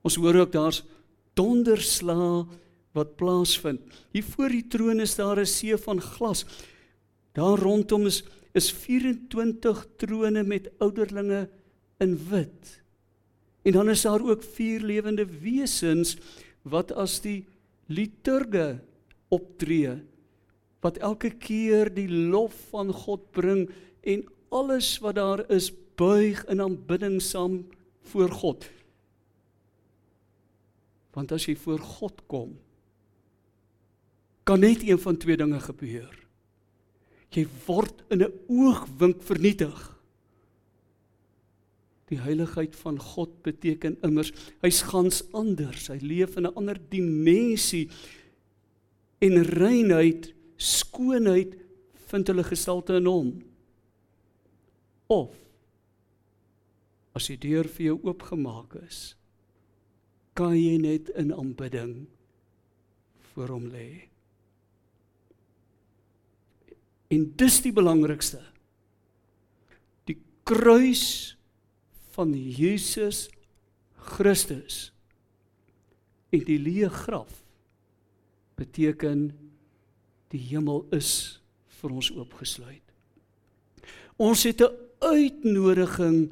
Ons 0.00 0.16
hoor 0.16 0.34
ook 0.34 0.52
daar's 0.52 0.82
donderslae 1.34 2.46
wat 2.92 3.16
plaasvind. 3.16 3.80
Hier 4.12 4.24
voor 4.24 4.48
die 4.48 4.66
troon 4.66 5.00
is 5.00 5.14
daar 5.14 5.38
'n 5.38 5.46
see 5.46 5.76
van 5.76 6.00
glas. 6.00 6.44
Daar 7.32 7.58
rondom 7.58 8.06
is 8.06 8.24
is 8.52 8.72
24 8.72 9.86
trone 9.96 10.42
met 10.42 10.70
ouderlinge 10.78 11.48
in 11.98 12.28
wit. 12.28 12.82
En 13.62 13.72
dan 13.72 13.88
is 13.88 14.02
daar 14.02 14.22
ook 14.24 14.42
vier 14.42 14.80
lewende 14.80 15.26
wesens 15.26 16.16
wat 16.62 16.92
as 16.92 17.20
die 17.20 17.44
liturge 17.86 18.80
optree 19.28 19.98
wat 20.80 20.96
elke 21.04 21.30
keer 21.30 21.90
die 21.92 22.08
lof 22.08 22.54
van 22.72 22.92
God 22.92 23.26
bring 23.36 23.66
en 24.00 24.24
alles 24.48 24.96
wat 25.04 25.18
daar 25.20 25.44
is 25.52 25.68
buig 26.00 26.40
in 26.48 26.62
aanbidding 26.64 27.20
saam 27.22 27.60
voor 28.12 28.32
God. 28.32 28.64
Want 31.12 31.32
as 31.36 31.44
jy 31.44 31.56
voor 31.58 31.82
God 31.84 32.22
kom, 32.30 32.54
kan 34.48 34.62
net 34.64 34.82
een 34.86 34.98
van 34.98 35.18
twee 35.20 35.36
dinge 35.36 35.60
gebeur. 35.60 36.10
Jy 37.30 37.46
word 37.66 38.02
in 38.10 38.22
'n 38.24 38.32
oogwink 38.48 39.22
vernietig. 39.22 39.99
Die 42.10 42.18
heiligheid 42.18 42.74
van 42.74 42.98
God 42.98 43.36
beteken 43.46 43.96
immers 44.06 44.32
hy's 44.64 44.82
gans 44.90 45.22
anders. 45.36 45.88
Hy 45.92 46.00
leef 46.02 46.36
in 46.36 46.46
'n 46.46 46.56
ander 46.58 46.78
dimensie. 46.90 47.88
En 49.20 49.42
reinheid, 49.42 50.34
skoonheid 50.56 51.54
vind 52.10 52.26
hulle 52.26 52.44
gestalte 52.44 52.96
in 52.96 53.06
hom. 53.06 53.42
Of 55.06 55.34
as 57.14 57.26
die 57.26 57.38
deur 57.38 57.68
vir 57.68 57.86
jou 57.86 57.98
oopgemaak 58.06 58.74
is, 58.86 59.16
kan 60.34 60.54
jy 60.54 60.78
net 60.78 61.10
in 61.18 61.32
aanbidding 61.34 62.06
voor 63.32 63.48
hom 63.48 63.66
lê. 63.70 64.08
En 67.10 67.26
dis 67.36 67.60
die 67.62 67.72
belangrikste. 67.74 68.40
Die 70.06 70.16
kruis 70.46 71.36
van 72.14 72.32
Jesus 72.34 73.28
Christus 74.16 74.90
en 76.30 76.44
die 76.46 76.58
leë 76.62 76.90
graf 77.02 77.40
beteken 78.60 79.30
die 80.30 80.42
hemel 80.50 80.84
is 80.94 81.40
vir 81.80 81.94
ons 81.96 82.10
oopgesluit. 82.14 82.84
Ons 84.20 84.44
het 84.44 84.60
'n 84.60 84.76
uitnodiging 85.00 86.30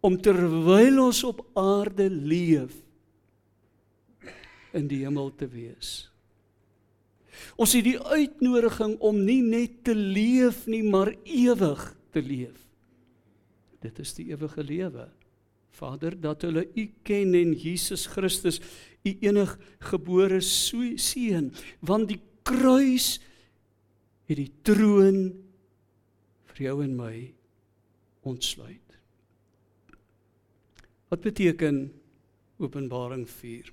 om 0.00 0.16
terwyl 0.18 1.04
ons 1.06 1.24
op 1.24 1.46
aarde 1.54 2.10
leef 2.10 2.74
in 4.72 4.88
die 4.88 5.04
hemel 5.04 5.30
te 5.36 5.46
wees. 5.46 6.10
Ons 7.56 7.72
het 7.76 7.84
die 7.84 8.00
uitnodiging 8.00 8.98
om 9.00 9.24
nie 9.24 9.42
net 9.42 9.84
te 9.84 9.94
leef 9.94 10.66
nie, 10.66 10.82
maar 10.82 11.14
ewig 11.24 11.96
te 12.10 12.22
leef. 12.22 12.61
Dit 13.82 13.98
is 14.02 14.14
die 14.14 14.30
ewige 14.30 14.64
lewe. 14.64 15.08
Vader, 15.72 16.14
dat 16.20 16.44
hulle 16.46 16.66
U 16.76 16.84
ken 17.06 17.34
en 17.34 17.54
Jesus 17.56 18.06
Christus, 18.12 18.60
U 19.02 19.12
enig 19.24 19.54
gebore 19.88 20.40
seun, 20.44 21.50
want 21.80 22.10
die 22.12 22.20
kruis 22.46 23.16
het 24.28 24.38
die 24.38 24.52
troon 24.66 25.32
vir 26.52 26.66
jou 26.68 26.76
en 26.84 26.94
my 26.98 27.14
ontsluit. 28.28 28.78
Wat 31.12 31.24
beteken 31.24 31.86
Openbaring 32.62 33.26
4? 33.28 33.72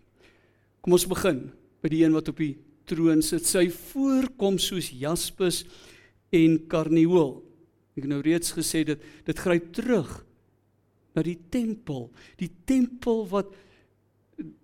Kom 0.82 0.96
ons 0.96 1.08
begin 1.08 1.46
by 1.84 1.92
die 1.92 2.02
een 2.04 2.16
wat 2.16 2.32
op 2.32 2.40
die 2.42 2.56
troon 2.90 3.22
sit. 3.24 3.46
Sy 3.48 3.68
voorkom 3.72 4.58
soos 4.60 4.90
jaspis 4.96 5.62
en 6.36 6.58
karnieul. 6.72 7.38
Ek 8.00 8.08
het 8.08 8.14
nou 8.14 8.24
reeds 8.24 8.56
gesê 8.56 8.86
dit 8.88 9.08
dit 9.28 9.46
gryp 9.46 9.72
terug 9.76 10.10
na 11.18 11.24
die 11.26 11.38
tempel, 11.52 12.08
die 12.40 12.52
tempel 12.70 13.26
wat 13.28 13.52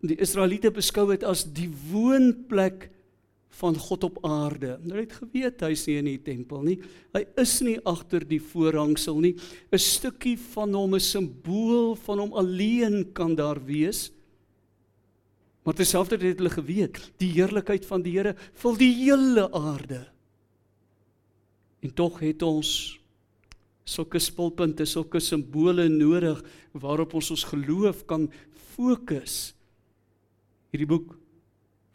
die 0.06 0.16
Israeliete 0.24 0.72
beskou 0.72 1.10
het 1.12 1.26
as 1.28 1.44
die 1.44 1.68
woonplek 1.90 2.88
van 3.60 3.76
God 3.80 4.06
op 4.08 4.20
aarde. 4.28 4.76
Hulle 4.84 5.04
het 5.04 5.16
geweet 5.20 5.64
hy's 5.64 5.86
nie 5.88 5.98
in 6.00 6.10
die 6.10 6.22
tempel 6.24 6.64
nie. 6.64 6.78
Hy 7.16 7.24
is 7.42 7.58
nie 7.64 7.76
agter 7.88 8.24
die 8.28 8.40
voorhangsel 8.40 9.20
nie. 9.24 9.36
'n 9.72 9.80
Stukkie 9.80 10.38
van 10.56 10.74
hom, 10.76 10.96
'n 10.96 11.00
simbool 11.00 11.96
van 11.96 12.20
hom 12.20 12.34
alleen 12.34 13.12
kan 13.14 13.36
daar 13.36 13.60
wees. 13.60 14.12
Maar 15.64 15.74
terselfdertyd 15.74 16.36
het 16.36 16.38
hulle 16.38 16.50
geweet, 16.54 17.12
die 17.18 17.32
heerlikheid 17.32 17.86
van 17.86 18.02
die 18.02 18.14
Here 18.14 18.36
vul 18.54 18.76
die 18.78 18.94
hele 18.94 19.52
aarde. 19.52 20.06
En 21.82 21.94
tog 21.94 22.20
het 22.20 22.42
ons 22.42 23.00
sulke 23.86 24.20
spulpunte, 24.20 24.86
sulke 24.90 25.22
simbole 25.22 25.86
nodig 25.92 26.42
waarop 26.74 27.14
ons 27.18 27.32
ons 27.36 27.46
geloof 27.52 28.02
kan 28.10 28.26
fokus. 28.76 29.54
Hierdie 30.74 30.90
boek 30.90 31.14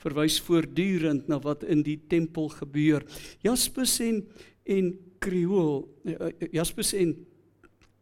verwys 0.00 0.38
voortdurend 0.46 1.28
na 1.28 1.40
wat 1.42 1.66
in 1.68 1.82
die 1.84 1.98
tempel 2.08 2.48
gebeur. 2.54 3.04
Jaspis 3.44 3.98
en 4.06 4.22
en 4.70 4.92
kriool, 5.18 5.88
eh, 6.04 6.14
eh, 6.14 6.48
Jaspis 6.52 6.92
en 6.94 7.14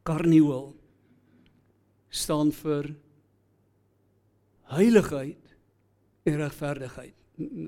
karnieul 0.04 0.74
staan 2.10 2.52
vir 2.52 2.94
heiligheid 4.74 5.54
en 6.26 6.36
regverdigheid. 6.36 7.14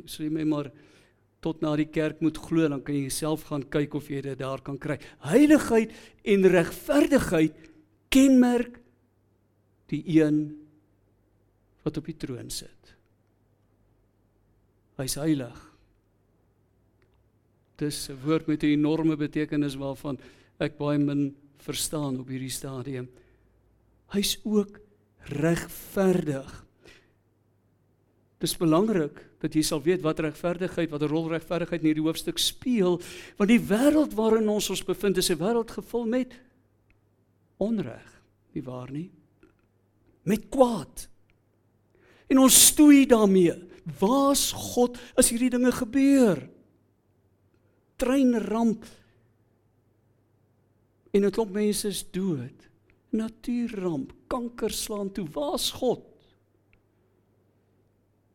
So 0.06 0.22
jy 0.22 0.30
my 0.30 0.44
maar 0.44 0.70
tot 1.40 1.62
na 1.64 1.72
die 1.78 1.88
kerk 1.88 2.20
moet 2.20 2.38
glo 2.38 2.68
dan 2.68 2.82
kan 2.84 2.96
jy 2.96 3.08
self 3.12 3.46
gaan 3.48 3.64
kyk 3.72 3.96
of 3.96 4.10
jy 4.12 4.20
dit 4.24 4.38
daar 4.38 4.60
kan 4.64 4.78
kry. 4.78 4.98
Heiligheid 5.24 5.92
en 6.28 6.48
regverdigheid 6.52 7.56
kenmerk 8.12 8.76
die 9.90 10.02
een 10.20 10.42
wat 11.84 11.96
op 11.96 12.06
die 12.06 12.16
troon 12.20 12.50
sit. 12.52 12.94
Hy's 15.00 15.16
heilig. 15.16 15.56
Dis 17.80 18.10
'n 18.10 18.20
woord 18.20 18.46
met 18.46 18.62
'n 18.62 18.76
enorme 18.76 19.16
betekenis 19.16 19.76
waarvan 19.76 20.18
ek 20.58 20.76
baie 20.76 20.98
min 20.98 21.34
verstaan 21.56 22.20
op 22.20 22.28
hierdie 22.28 22.52
stadium. 22.52 23.08
Hy's 24.12 24.38
ook 24.44 24.80
regverdig. 25.24 26.66
Dis 28.38 28.56
belangrik 28.56 29.29
dat 29.40 29.54
jy 29.56 29.62
sal 29.64 29.80
weet 29.82 30.02
wat 30.04 30.20
regverdigheid, 30.20 30.90
wat 30.90 31.02
'n 31.02 31.12
rol 31.12 31.30
regverdigheid 31.32 31.80
in 31.80 31.88
hierdie 31.88 32.04
hoofstuk 32.04 32.38
speel, 32.38 33.00
want 33.36 33.50
die 33.50 33.60
wêreld 33.60 34.14
waarin 34.14 34.48
ons 34.48 34.70
ons 34.70 34.84
bevind 34.84 35.16
is 35.16 35.30
'n 35.30 35.38
wêreld 35.38 35.70
gevul 35.70 36.06
met 36.06 36.32
onreg, 37.58 38.22
nie 38.52 38.62
waar 38.62 38.90
nie? 38.90 39.10
Met 40.22 40.48
kwaad. 40.48 41.08
En 42.28 42.38
ons 42.38 42.66
stoei 42.66 43.06
daarmee. 43.06 43.68
Waar's 43.98 44.52
God 44.52 44.98
as 45.16 45.30
hierdie 45.30 45.50
dinge 45.50 45.72
gebeur? 45.72 46.48
Treinramp. 47.96 48.84
En 51.12 51.24
'n 51.24 51.30
klomp 51.30 51.52
mense 51.52 51.88
is 51.88 52.10
dood. 52.10 52.68
Natuurramp, 53.10 54.12
kanker 54.28 54.70
slaan 54.70 55.12
toe. 55.12 55.26
Waar's 55.32 55.70
God? 55.70 56.10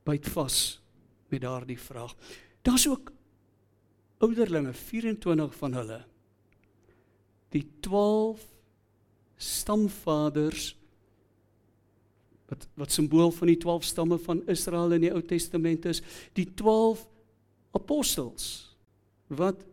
byt 0.05 0.27
vas 0.29 0.57
met 1.29 1.41
daardie 1.41 1.79
vraag. 1.79 2.15
Daar's 2.61 2.87
ook 2.87 3.11
ouderlinge, 4.17 4.73
24 4.73 5.55
van 5.55 5.73
hulle. 5.73 5.99
Die 7.49 7.65
12 7.79 8.41
stamvaders 9.37 10.75
wat 12.45 12.67
wat 12.77 12.91
simbool 12.93 13.31
van 13.33 13.49
die 13.49 13.57
12 13.57 13.83
stamme 13.83 14.17
van 14.21 14.43
Israel 14.47 14.93
in 14.93 15.01
die 15.07 15.11
Ou 15.11 15.21
Testament 15.25 15.85
is, 15.89 16.01
die 16.37 16.45
12 16.53 17.07
apostels 17.73 18.77
wat 19.27 19.63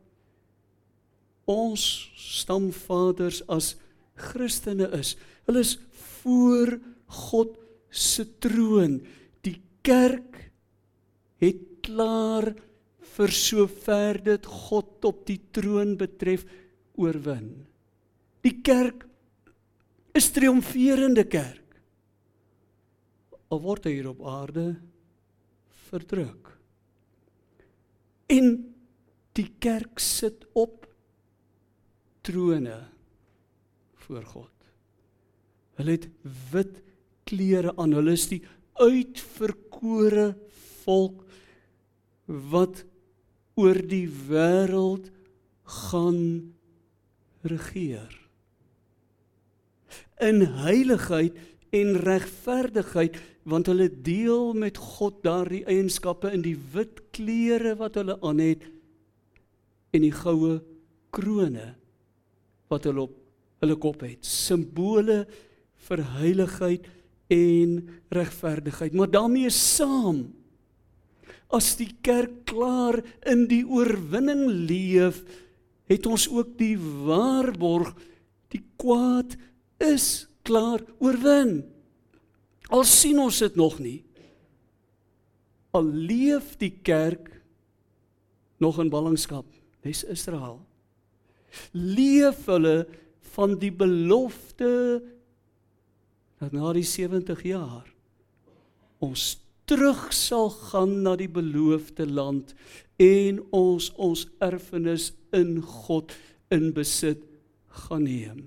ons 1.44 1.84
stamvaders 2.16 3.42
as 3.52 3.74
Christene 4.16 4.88
is. 4.96 5.16
Hulle 5.44 5.60
is 5.60 5.76
voor 6.22 6.78
God 7.28 7.58
se 7.92 8.24
troon 8.40 9.02
kerk 9.82 10.51
het 11.42 11.62
klaar 11.82 12.52
vir 13.16 13.34
sover 13.34 14.20
dit 14.24 14.46
God 14.46 15.08
op 15.08 15.24
die 15.28 15.40
troon 15.54 15.96
betref 16.00 16.44
oorwin. 17.00 17.50
Die 18.42 18.58
kerk 18.64 19.04
is 20.16 20.30
triomferende 20.34 21.24
kerk. 21.28 21.60
Al 23.52 23.60
word 23.64 23.86
hy 23.88 23.96
hier 23.98 24.10
op 24.12 24.22
aarde 24.28 24.66
verdruk. 25.90 26.54
En 28.32 28.54
die 29.36 29.48
kerk 29.60 30.00
sit 30.00 30.46
op 30.56 30.86
trone 32.24 32.78
voor 34.06 34.24
God. 34.24 34.48
Hulle 35.80 35.96
het 35.96 36.08
wit 36.52 36.80
klere 37.28 37.74
aan. 37.80 37.94
Hulle 37.96 38.14
is 38.16 38.28
die 38.30 38.42
uitverkore 38.80 40.32
volk 40.84 41.22
wat 42.52 42.84
oor 43.60 43.78
die 43.88 44.06
wêreld 44.08 45.10
gaan 45.86 46.52
regeer. 47.44 48.10
In 50.22 50.44
heiligheid 50.62 51.36
en 51.72 51.96
regverdigheid 52.04 53.18
want 53.48 53.66
hulle 53.66 53.88
deel 54.06 54.52
met 54.54 54.78
God 54.78 55.22
daardie 55.24 55.64
eienskappe 55.66 56.30
in 56.30 56.44
die 56.44 56.56
wit 56.72 57.00
klere 57.16 57.74
wat 57.80 57.96
hulle 57.98 58.18
aan 58.22 58.42
het 58.42 58.62
en 59.92 60.04
die 60.04 60.14
goue 60.14 60.60
krone 61.12 61.72
wat 62.70 62.86
hulle 62.88 63.08
op 63.08 63.18
hulle 63.62 63.78
kop 63.78 64.04
het 64.06 64.26
simbole 64.26 65.22
vir 65.86 66.00
heiligheid 66.18 66.86
en 67.32 67.76
regverdigheid. 68.12 68.94
Maar 68.94 69.10
daarmee 69.10 69.50
saam 69.54 70.24
as 71.52 71.74
die 71.78 71.90
kerk 72.04 72.42
klaar 72.48 73.00
in 73.28 73.46
die 73.50 73.62
oorwinning 73.66 74.46
leef, 74.68 75.22
het 75.90 76.06
ons 76.08 76.28
ook 76.32 76.54
die 76.60 76.76
waarborg 76.78 77.92
die 78.52 78.62
kwaad 78.80 79.36
is 79.82 80.26
klaar 80.46 80.82
oorwin. 81.02 81.60
Al 82.72 82.84
sien 82.88 83.20
ons 83.20 83.40
dit 83.42 83.56
nog 83.58 83.78
nie. 83.82 84.00
Al 85.76 85.88
leef 85.88 86.54
die 86.60 86.72
kerk 86.84 87.30
nog 88.62 88.78
in 88.80 88.92
ballingskap, 88.92 89.46
dis 89.84 90.04
Israel. 90.12 90.60
Leef 91.72 92.46
hulle 92.48 92.86
van 93.34 93.56
die 93.60 93.72
belofte 93.72 95.02
dat 96.40 96.52
na 96.54 96.72
die 96.76 96.86
70 96.86 97.42
jaar 97.46 97.88
ons 99.02 99.41
terug 99.72 100.10
sal 100.12 100.50
gaan 100.52 100.98
na 101.06 101.16
die 101.16 101.30
beloofde 101.32 102.04
land 102.04 102.52
en 103.00 103.40
ons 103.56 103.88
ons 103.96 104.26
erfenis 104.44 105.10
in 105.32 105.56
God 105.64 106.12
in 106.52 106.68
besit 106.76 107.24
gaan 107.86 108.04
neem 108.04 108.44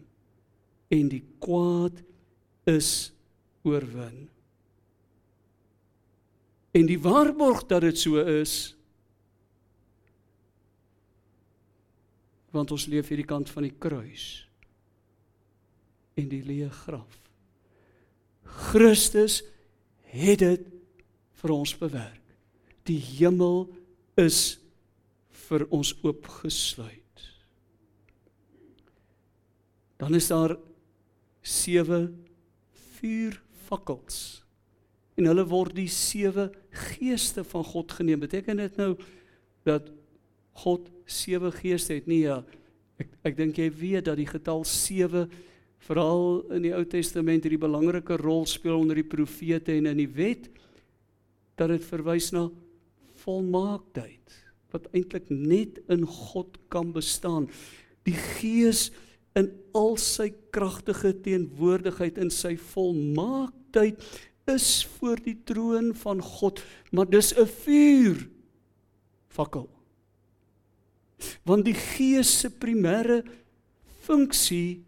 en 0.93 1.09
die 1.09 1.23
kwaad 1.41 1.97
is 2.69 3.09
oorwin. 3.65 4.27
En 6.77 6.85
die 6.85 6.99
waarborg 7.01 7.63
dat 7.65 7.81
dit 7.87 7.97
so 7.97 8.21
is 8.21 8.75
want 12.53 12.71
ons 12.71 12.85
leef 12.87 13.09
hierdie 13.09 13.27
kant 13.27 13.49
van 13.51 13.65
die 13.65 13.73
kruis. 13.81 14.45
en 16.15 16.29
die 16.31 16.41
leë 16.45 16.69
graf. 16.83 17.19
Christus 18.71 19.41
het 20.15 20.39
dit 20.39 20.63
vir 21.45 21.53
ons 21.53 21.75
bewerk. 21.77 22.21
Die 22.89 22.97
hemel 22.97 23.67
is 24.17 24.57
vir 25.45 25.67
ons 25.73 25.93
oopgesluit. 26.01 27.25
Dan 30.01 30.17
is 30.17 30.31
daar 30.31 30.55
sewe 31.45 32.07
vuurvakkels. 32.97 34.41
En 35.15 35.29
hulle 35.29 35.45
word 35.47 35.77
die 35.77 35.89
sewe 35.91 36.49
geeste 36.95 37.45
van 37.47 37.63
God 37.69 37.93
geneem. 37.95 38.25
Beteken 38.25 38.59
dit 38.59 38.81
nou 38.81 38.95
dat 39.69 39.87
God 40.65 40.89
sewe 41.05 41.53
geeste 41.53 41.99
het? 41.99 42.09
Nee, 42.09 42.25
ja. 42.25 42.41
Ek 42.97 43.13
ek 43.27 43.37
dink 43.37 43.59
jy 43.59 43.69
weet 43.69 44.09
dat 44.09 44.17
die 44.17 44.27
getal 44.27 44.65
7 44.67 45.27
veral 45.85 46.41
in 46.55 46.65
die 46.65 46.73
Ou 46.73 46.83
Testament 46.89 47.45
hierdie 47.45 47.61
belangrike 47.61 48.17
rol 48.17 48.47
speel 48.49 48.79
onder 48.79 48.97
die 48.97 49.07
profete 49.07 49.75
en 49.75 49.91
in 49.91 49.99
die 50.01 50.09
wet 50.09 50.49
dat 51.59 51.71
dit 51.71 51.85
verwys 51.87 52.31
na 52.35 52.49
volmaaktheid 53.23 54.41
wat 54.73 54.89
eintlik 54.91 55.29
net 55.31 55.79
in 55.91 56.03
God 56.03 56.57
kan 56.73 56.91
bestaan. 56.91 57.47
Die 58.03 58.17
Gees 58.17 58.89
in 59.39 59.49
al 59.75 59.95
sy 59.99 60.29
kragtige 60.55 61.13
teenwoordigheid 61.23 62.19
in 62.19 62.31
sy 62.33 62.55
volmaaktheid 62.59 64.01
is 64.51 64.69
voor 64.97 65.19
die 65.23 65.37
troon 65.47 65.93
van 65.97 66.21
God, 66.21 66.61
maar 66.91 67.09
dis 67.09 67.33
'n 67.33 67.47
vuur 67.47 68.27
fakkel. 69.27 69.69
Want 71.43 71.65
die 71.65 71.73
Gees 71.73 72.39
se 72.39 72.49
primêre 72.49 73.23
funksie 74.05 74.83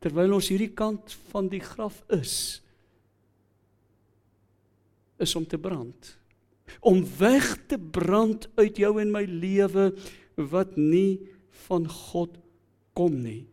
terwyl 0.00 0.34
ons 0.34 0.48
hierdie 0.48 0.74
kant 0.74 1.16
van 1.30 1.48
die 1.48 1.62
graf 1.62 2.02
is 2.08 2.60
is 5.24 5.34
om 5.38 5.46
te 5.48 5.60
brand. 5.60 6.14
Om 6.80 7.02
weg 7.18 7.48
te 7.68 7.78
brand 7.78 8.46
uit 8.60 8.80
jou 8.80 8.94
en 9.00 9.12
my 9.12 9.24
lewe 9.28 9.90
wat 10.50 10.76
nie 10.80 11.20
van 11.66 11.88
God 11.88 12.36
kom 12.96 13.18
nie. 13.24 13.44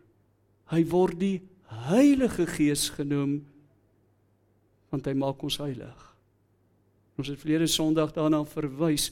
Hy 0.71 0.83
word 0.91 1.19
die 1.21 1.37
Heilige 1.71 2.45
Gees 2.51 2.89
genoem 2.91 3.41
want 4.91 5.05
hy 5.07 5.13
maak 5.15 5.39
ons 5.47 5.55
heilig. 5.61 5.99
Ons 7.15 7.29
het 7.31 7.39
verlede 7.39 7.69
Sondag 7.71 8.11
daarna 8.15 8.41
verwys 8.49 9.07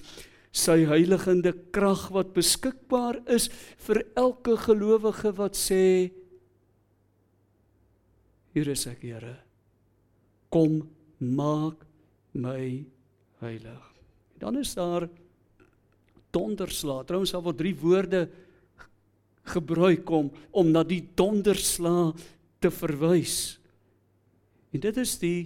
sy 0.51 0.81
heiligende 0.89 1.53
krag 1.71 2.07
wat 2.11 2.33
beskikbaar 2.35 3.21
is 3.31 3.47
vir 3.85 4.01
elke 4.17 4.57
gelowige 4.59 5.31
wat 5.37 5.59
sê 5.59 6.11
Hier 8.49 8.71
is 8.73 8.87
ek, 8.89 9.03
Here. 9.05 9.35
Kom 10.49 10.81
maak 11.21 11.85
my 12.31 12.85
heilig. 13.39 13.85
Dan 14.39 14.57
is 14.57 14.73
daar 14.73 15.07
donderslag. 16.31 17.05
Trouens 17.05 17.31
daar 17.31 17.43
word 17.43 17.57
drie 17.57 17.75
woorde 17.75 18.27
gebruik 19.49 20.09
om 20.09 20.29
om 20.51 20.71
na 20.71 20.83
die 20.83 21.01
donderslag 21.17 22.13
te 22.59 22.71
verwys. 22.71 23.57
En 24.71 24.83
dit 24.83 24.97
is 25.01 25.17
die 25.21 25.39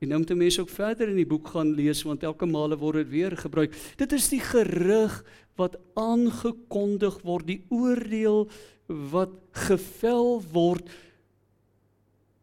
en 0.00 0.08
nou 0.08 0.22
moet 0.22 0.32
mense 0.38 0.62
ook 0.62 0.72
verder 0.72 1.10
in 1.12 1.18
die 1.20 1.28
boek 1.28 1.50
gaan 1.52 1.74
lees 1.76 2.00
want 2.06 2.24
elke 2.24 2.48
male 2.48 2.78
word 2.80 3.02
dit 3.04 3.12
weer 3.12 3.36
gebruik. 3.36 3.74
Dit 4.00 4.14
is 4.16 4.30
die 4.32 4.40
gerig 4.40 5.18
wat 5.60 5.76
aangekondig 5.96 7.20
word, 7.24 7.48
die 7.48 7.62
oordeel 7.72 8.46
wat 8.86 9.34
gevel 9.66 10.40
word 10.52 10.88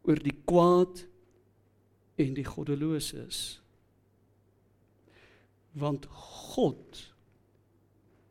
oor 0.04 0.19
die 0.19 0.36
kwaad 0.46 1.06
en 2.15 2.34
die 2.38 2.45
goddeloses. 2.45 3.39
Want 5.73 6.06
God 6.06 7.02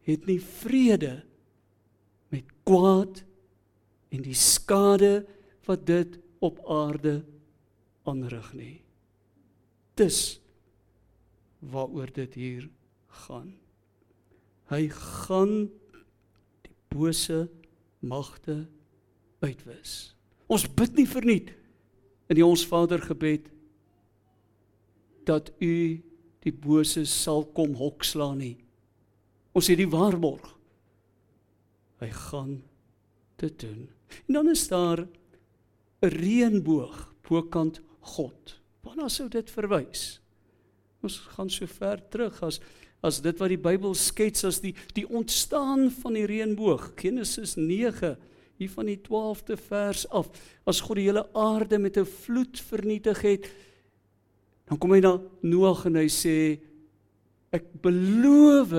het 0.07 0.27
nie 0.27 0.41
vrede 0.43 1.23
met 2.33 2.49
kwaad 2.67 3.23
en 4.13 4.23
die 4.23 4.37
skade 4.39 5.23
wat 5.67 5.87
dit 5.87 6.19
op 6.43 6.59
aarde 6.67 7.23
aanrig 8.09 8.53
nie. 8.59 8.77
Dis 9.99 10.41
waaroor 11.59 12.11
dit 12.15 12.35
hier 12.35 12.69
gaan. 13.27 13.53
Hy 14.73 14.87
gaan 14.89 15.69
die 16.67 16.75
bose 16.91 17.45
magte 18.03 18.65
uitwis. 19.43 20.15
Ons 20.51 20.67
bid 20.67 20.97
nie 20.99 21.09
verniet 21.09 21.53
in 22.31 22.39
die 22.39 22.47
ons 22.47 22.65
Vader 22.67 23.03
gebed 23.03 23.51
dat 25.25 25.53
u 25.59 26.03
die 26.43 26.53
bose 26.53 27.05
sal 27.05 27.45
kom 27.55 27.75
hokslaan 27.79 28.39
nie. 28.39 28.57
Ons 29.53 29.69
het 29.71 29.79
die 29.79 29.91
waarborg. 29.91 30.47
Hy 32.03 32.09
gaan 32.11 32.57
dit 33.43 33.61
doen. 33.61 33.89
En 34.27 34.35
dan 34.41 34.49
is 34.51 34.69
daar 34.69 35.07
'n 36.03 36.09
reënboog 36.09 37.15
bokant 37.29 37.81
God. 38.01 38.61
Waarna 38.83 39.09
sou 39.09 39.29
dit 39.29 39.51
verwys? 39.51 40.21
Ons 41.03 41.17
gaan 41.17 41.51
so 41.51 41.67
ver 41.67 42.01
terug 42.09 42.43
as 42.43 42.61
as 43.03 43.21
dit 43.21 43.39
wat 43.39 43.49
die 43.49 43.59
Bybel 43.59 43.95
skets 43.95 44.45
as 44.45 44.61
die 44.61 44.75
die 44.95 45.09
ontstaan 45.09 45.91
van 45.91 46.13
die 46.13 46.27
reënboog. 46.27 46.93
Genesis 46.97 47.57
9 47.57 48.17
hier 48.57 48.71
van 48.71 48.87
die 48.87 48.99
12de 48.99 49.57
vers 49.57 50.09
af. 50.09 50.31
As 50.65 50.81
God 50.81 50.97
die 50.97 51.09
hele 51.09 51.27
aarde 51.35 51.79
met 51.79 51.97
'n 51.99 52.07
vloed 52.07 52.61
vernietig 52.61 53.23
het, 53.23 53.51
dan 54.69 54.79
kom 54.81 54.95
hy 54.95 55.01
na 55.03 55.17
Noag 55.43 55.87
en 55.91 55.99
hy 56.01 56.09
sê 56.13 56.37
ek 57.53 57.67
beloof 57.85 58.73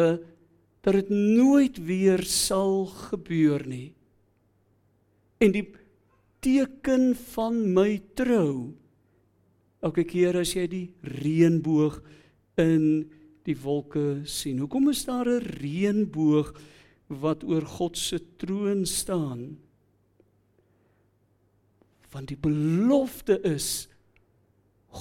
dat 0.83 0.95
dit 0.97 1.09
nooit 1.13 1.77
weer 1.85 2.23
sal 2.27 2.87
gebeur 3.09 3.63
nie. 3.69 3.93
En 5.43 5.53
die 5.53 5.67
teken 6.43 7.13
van 7.33 7.59
my 7.75 8.01
trou 8.17 8.73
elke 9.83 10.05
keer 10.07 10.39
as 10.39 10.55
jy 10.55 10.65
die 10.71 10.87
reënboog 11.03 11.99
in 12.59 13.03
die 13.43 13.55
wolke 13.59 14.23
sien. 14.29 14.61
Hoekom 14.63 14.89
is 14.89 15.03
daar 15.05 15.27
'n 15.27 15.43
reënboog 15.59 16.53
wat 17.09 17.43
oor 17.43 17.65
God 17.67 17.97
se 17.97 18.19
troon 18.39 18.85
staan? 18.85 19.57
want 22.13 22.29
die 22.29 22.39
belofte 22.39 23.39
is 23.47 23.87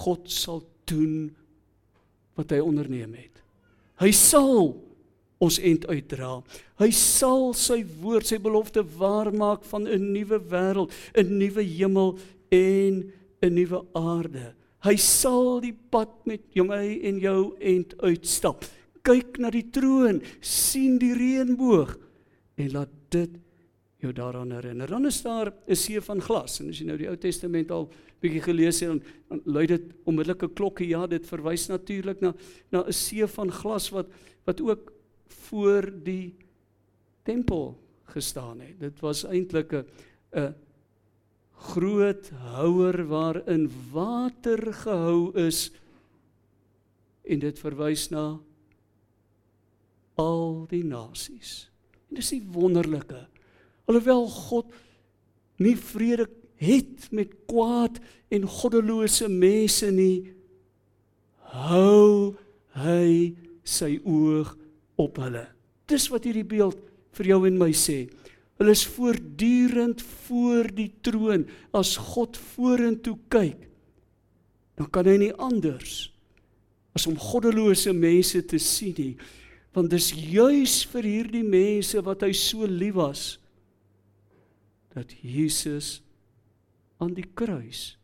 God 0.03 0.31
sal 0.33 0.63
doen 0.93 1.31
wat 2.39 2.53
hy 2.55 2.61
onderneem 2.65 3.15
het. 3.17 3.43
Hy 4.03 4.11
sal 4.17 4.73
ons 5.43 5.59
end 5.59 5.87
uitdra. 5.91 6.39
Hy 6.81 6.91
sal 6.95 7.51
sy 7.59 7.81
woord, 8.03 8.29
sy 8.29 8.39
belofte 8.43 8.85
waarmaak 8.99 9.65
van 9.71 9.89
'n 9.89 10.13
nuwe 10.13 10.39
wêreld, 10.39 10.93
'n 11.15 11.39
nuwe 11.39 11.63
hemel 11.63 12.19
en 12.51 13.13
'n 13.43 13.55
nuwe 13.55 13.85
aarde. 13.95 14.55
Hy 14.83 14.97
sal 14.97 15.61
die 15.61 15.75
pad 15.91 16.27
met 16.27 16.43
jou 16.55 16.67
en 16.71 17.19
jou 17.19 17.55
end 17.61 17.95
uitstap. 18.03 18.65
Kyk 19.03 19.39
na 19.39 19.51
die 19.51 19.71
troon, 19.71 20.23
sien 20.41 20.99
die 20.99 21.15
reënboog 21.15 21.97
en 22.57 22.73
laat 22.73 22.91
dit 23.11 23.31
jou 24.03 24.13
daaraan 24.13 24.51
herinner. 24.51 24.91
Dan 24.91 25.07
is 25.07 25.23
daar 25.23 25.53
'n 25.69 25.77
see 25.77 26.01
van 26.01 26.21
glas 26.21 26.61
en 26.61 26.69
as 26.69 26.79
jy 26.79 26.87
nou 26.87 26.97
die 26.97 27.09
Ou 27.09 27.17
Testament 27.17 27.71
al 27.71 27.89
bietjie 28.23 28.43
gelees 28.45 28.81
het 28.81 28.89
dan, 28.89 29.03
dan 29.29 29.41
lui 29.45 29.67
dit 29.67 29.93
onmiddellik 30.09 30.43
'n 30.43 30.55
klokkie. 30.55 30.89
Ja, 30.89 31.07
dit 31.07 31.27
verwys 31.27 31.67
natuurlik 31.67 32.21
na 32.21 32.35
na 32.71 32.85
'n 32.87 32.93
see 32.93 33.27
van 33.27 33.51
glas 33.51 33.91
wat 33.91 34.09
wat 34.45 34.61
ook 34.61 34.93
voor 35.27 35.93
die 36.03 36.35
tempel 37.23 37.79
gestaan 38.05 38.61
het. 38.61 38.81
Dit 38.81 39.01
was 39.01 39.25
eintlik 39.25 39.73
'n 39.73 39.87
'n 40.33 40.55
groot 41.53 42.31
houer 42.31 43.07
waarin 43.07 43.71
water 43.93 44.73
gehou 44.73 45.35
is 45.39 45.71
en 47.23 47.39
dit 47.39 47.59
verwys 47.59 48.09
na 48.11 48.41
al 50.15 50.67
die 50.69 50.85
nasies. 50.85 51.71
En 52.09 52.15
dis 52.15 52.29
die 52.29 52.43
wonderlike 52.43 53.29
Alhoewel 53.85 54.29
God 54.31 54.71
nie 55.63 55.75
vrede 55.77 56.29
het 56.63 57.09
met 57.15 57.35
kwaad 57.51 57.99
en 58.33 58.49
goddelose 58.49 59.29
mense 59.29 59.91
nie, 59.93 60.33
hou 61.53 62.35
hy 62.79 63.35
sy 63.67 63.97
oog 64.09 64.55
op 65.01 65.21
hulle. 65.23 65.45
Dis 65.91 66.09
wat 66.13 66.27
hierdie 66.27 66.47
beeld 66.49 66.79
vir 67.19 67.33
jou 67.35 67.43
en 67.49 67.59
my 67.61 67.71
sê. 67.77 68.07
Hulle 68.61 68.75
is 68.77 68.87
voortdurend 68.95 70.03
voor 70.29 70.71
die 70.73 70.91
troon 71.05 71.45
as 71.77 71.97
God 71.99 72.39
vorentoe 72.55 73.17
kyk. 73.33 73.69
Dan 74.79 74.89
kan 74.95 75.09
hy 75.11 75.19
nie 75.21 75.35
anders 75.37 76.09
as 76.93 77.07
om 77.09 77.17
goddelose 77.17 77.93
mense 77.97 78.43
te 78.45 78.59
sien 78.61 78.93
nie, 78.99 79.15
want 79.73 79.89
dis 79.93 80.11
juis 80.13 80.83
vir 80.93 81.07
hierdie 81.09 81.45
mense 81.45 82.01
wat 82.05 82.25
hy 82.27 82.35
so 82.37 82.69
lief 82.69 82.99
was 82.99 83.23
dat 84.93 85.15
Jesus 85.25 86.03
aan 87.03 87.15
die 87.17 87.27
kruis 87.35 87.97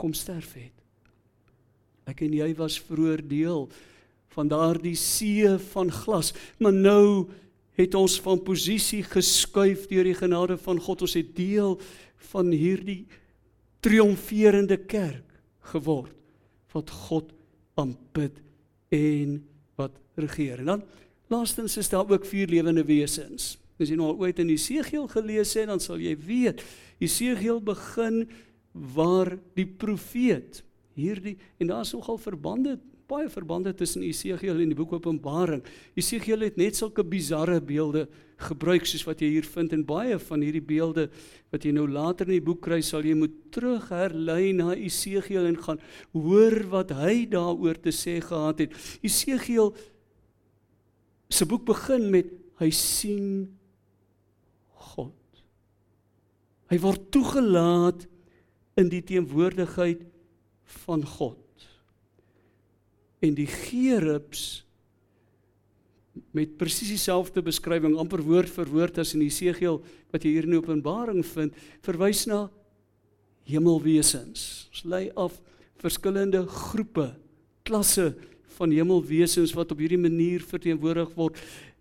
kom 0.00 0.12
sterf 0.16 0.52
het. 0.58 0.74
Ek 2.10 2.20
en 2.26 2.34
jy 2.36 2.50
was 2.58 2.76
vroeër 2.84 3.22
deel 3.24 3.68
van 4.34 4.50
daardie 4.50 4.96
see 4.98 5.48
van 5.70 5.92
glas, 5.94 6.32
maar 6.58 6.74
nou 6.74 7.30
het 7.78 7.94
ons 7.98 8.18
van 8.22 8.42
posisie 8.42 9.02
geskuif 9.06 9.88
deur 9.90 10.06
die 10.06 10.18
genade 10.18 10.58
van 10.62 10.80
God. 10.82 11.06
Ons 11.06 11.16
het 11.18 11.32
deel 11.36 11.78
van 12.30 12.52
hierdie 12.54 13.04
triomferende 13.84 14.78
kerk 14.90 15.26
geword 15.72 16.14
wat 16.74 16.90
God 17.08 17.30
aanbid 17.78 18.38
en 18.94 19.38
wat 19.78 19.94
regeer. 20.18 20.62
En 20.62 20.72
dan 20.74 20.82
laastens 21.30 21.76
is 21.78 21.90
daar 21.90 22.08
ook 22.10 22.26
vier 22.26 22.50
lewende 22.50 22.84
wesens. 22.86 23.54
As 23.78 23.90
jy 23.90 23.98
nou 23.98 24.12
al 24.12 24.22
ooit 24.22 24.38
in 24.42 24.50
Jesegiel 24.52 25.06
gelees 25.10 25.54
het, 25.58 25.66
dan 25.70 25.82
sal 25.82 26.02
jy 26.02 26.14
weet, 26.18 26.62
Jesegiel 27.04 27.60
begin 27.64 28.24
waar 28.94 29.36
die 29.54 29.68
profeet 29.68 30.64
hierdie 30.98 31.36
en 31.62 31.70
daar's 31.70 31.94
nogal 31.94 32.18
verbande 32.18 32.78
baie 33.10 33.28
verbande 33.28 33.74
tussen 33.76 34.04
Esegiel 34.06 34.60
en 34.62 34.70
die 34.72 34.78
boek 34.78 34.94
Openbaring. 34.96 35.62
Esegiel 35.98 36.46
het 36.46 36.56
net 36.60 36.78
sulke 36.78 37.04
bizarre 37.04 37.60
beelde 37.60 38.06
gebruik 38.48 38.86
soos 38.88 39.04
wat 39.06 39.20
jy 39.22 39.30
hier 39.36 39.46
vind 39.46 39.74
en 39.76 39.84
baie 39.86 40.16
van 40.18 40.44
hierdie 40.44 40.64
beelde 40.64 41.06
wat 41.52 41.66
jy 41.66 41.74
nou 41.76 41.84
later 41.90 42.28
in 42.30 42.38
die 42.38 42.44
boek 42.44 42.62
kry, 42.64 42.80
sal 42.82 43.04
jy 43.06 43.14
moet 43.18 43.34
terug 43.54 43.90
herlei 43.92 44.54
na 44.56 44.72
Esegiel 44.74 45.50
en 45.50 45.58
gaan 45.66 45.82
hoor 46.16 46.56
wat 46.72 46.94
hy 46.96 47.26
daaroor 47.30 47.78
te 47.84 47.92
sê 47.94 48.18
gehad 48.24 48.64
het. 48.64 48.78
Esegiel 49.04 49.74
se 51.28 51.48
boek 51.48 51.66
begin 51.68 52.08
met 52.14 52.32
hy 52.60 52.70
sien 52.72 53.28
God. 54.94 55.12
Hy 56.72 56.78
word 56.80 57.08
toegelaat 57.14 58.06
in 58.80 58.90
die 58.90 59.02
teenwoordigheid 59.04 60.02
van 60.84 61.04
God. 61.06 61.40
En 63.24 63.36
die 63.36 63.48
gerubs 63.48 64.64
met 66.34 66.56
presies 66.58 66.92
dieselfde 66.94 67.42
beskrywing 67.42 67.96
amper 67.98 68.22
woord 68.22 68.50
vir 68.54 68.70
woord 68.70 69.00
as 69.02 69.14
in 69.16 69.24
Jesegiel 69.24 69.80
wat 70.14 70.22
jy 70.22 70.36
hier 70.36 70.46
in 70.46 70.58
Openbaring 70.58 71.24
vind, 71.26 71.56
verwys 71.82 72.24
na 72.30 72.46
hemelwesens. 73.50 74.68
Ons 74.70 74.84
lei 74.88 75.08
af 75.18 75.40
verskillende 75.82 76.44
groepe, 76.46 77.10
klasse 77.66 78.12
van 78.56 78.72
hemelwesens 78.72 79.54
wat 79.56 79.74
op 79.74 79.82
hierdie 79.82 80.00
manier 80.00 80.44
verteenwoordig 80.46 81.10
word. 81.18 81.40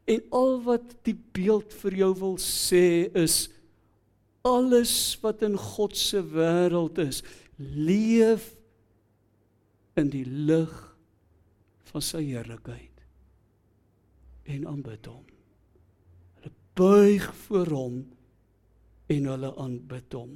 En 0.09 0.23
al 0.33 0.57
wat 0.65 0.95
die 1.05 1.15
beeld 1.35 1.73
vir 1.83 1.99
jou 2.01 2.11
wil 2.19 2.37
sê 2.41 3.11
is 3.13 3.45
alles 4.43 4.93
wat 5.23 5.41
in 5.45 5.55
God 5.57 5.95
se 5.97 6.19
wêreld 6.33 6.99
is, 6.99 7.21
leef 7.57 8.51
in 9.95 10.09
die 10.11 10.25
lig 10.25 10.73
van 11.91 12.03
sy 12.03 12.23
heerlikheid 12.25 13.03
en 14.51 14.65
aanbid 14.67 15.07
hom. 15.07 15.23
Hulle 16.41 16.51
buig 16.75 17.29
voor 17.45 17.71
hom 17.71 17.99
en 19.13 19.29
hulle 19.31 19.53
aanbid 19.63 20.17
hom. 20.17 20.35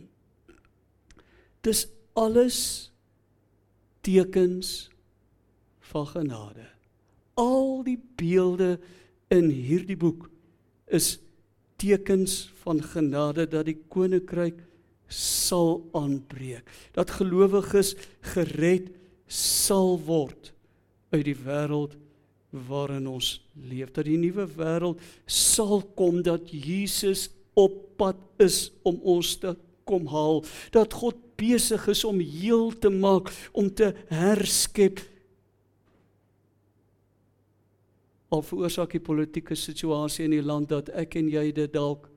Dis 1.67 1.87
alles 2.15 2.59
tekens 4.07 4.87
van 5.91 6.07
genade. 6.07 6.69
Al 7.35 7.83
die 7.83 7.99
beelde 8.15 8.77
in 9.33 9.49
hierdie 9.51 9.99
boek 9.99 10.29
is 10.87 11.17
tekens 11.77 12.47
van 12.63 12.81
genade 12.83 13.47
dat 13.49 13.67
die 13.69 13.77
koninkryk 13.89 14.59
sal 15.07 15.85
aanbreek. 15.95 16.65
Dat 16.97 17.13
gelowiges 17.19 17.95
gered 18.33 18.91
sal 19.27 19.95
word 20.05 20.51
uit 21.13 21.23
die 21.27 21.37
wêreld 21.45 21.95
waarin 22.67 23.07
ons 23.07 23.37
leef. 23.53 23.91
Dat 23.95 24.07
die 24.07 24.19
nuwe 24.19 24.47
wêreld 24.57 25.01
sal 25.25 25.81
kom 25.95 26.21
dat 26.25 26.49
Jesus 26.51 27.29
op 27.57 27.79
pad 27.97 28.19
is 28.43 28.67
om 28.87 28.99
ons 29.03 29.35
te 29.41 29.55
kom 29.87 30.07
haal. 30.11 30.43
Dat 30.75 30.93
God 30.93 31.15
besig 31.39 31.87
is 31.87 32.03
om 32.03 32.19
heel 32.19 32.71
te 32.77 32.89
maak, 32.89 33.31
om 33.51 33.69
te 33.73 33.93
herskep. 34.11 34.99
Al 38.29 38.43
veroorsaak 38.43 38.91
die 38.91 39.03
politieke 39.03 39.55
situasie 39.55 40.25
in 40.25 40.35
die 40.35 40.43
land 40.43 40.69
dat 40.69 40.89
ek 40.89 41.15
en 41.19 41.29
jy 41.31 41.51
dit 41.55 41.73
dalk 41.73 42.09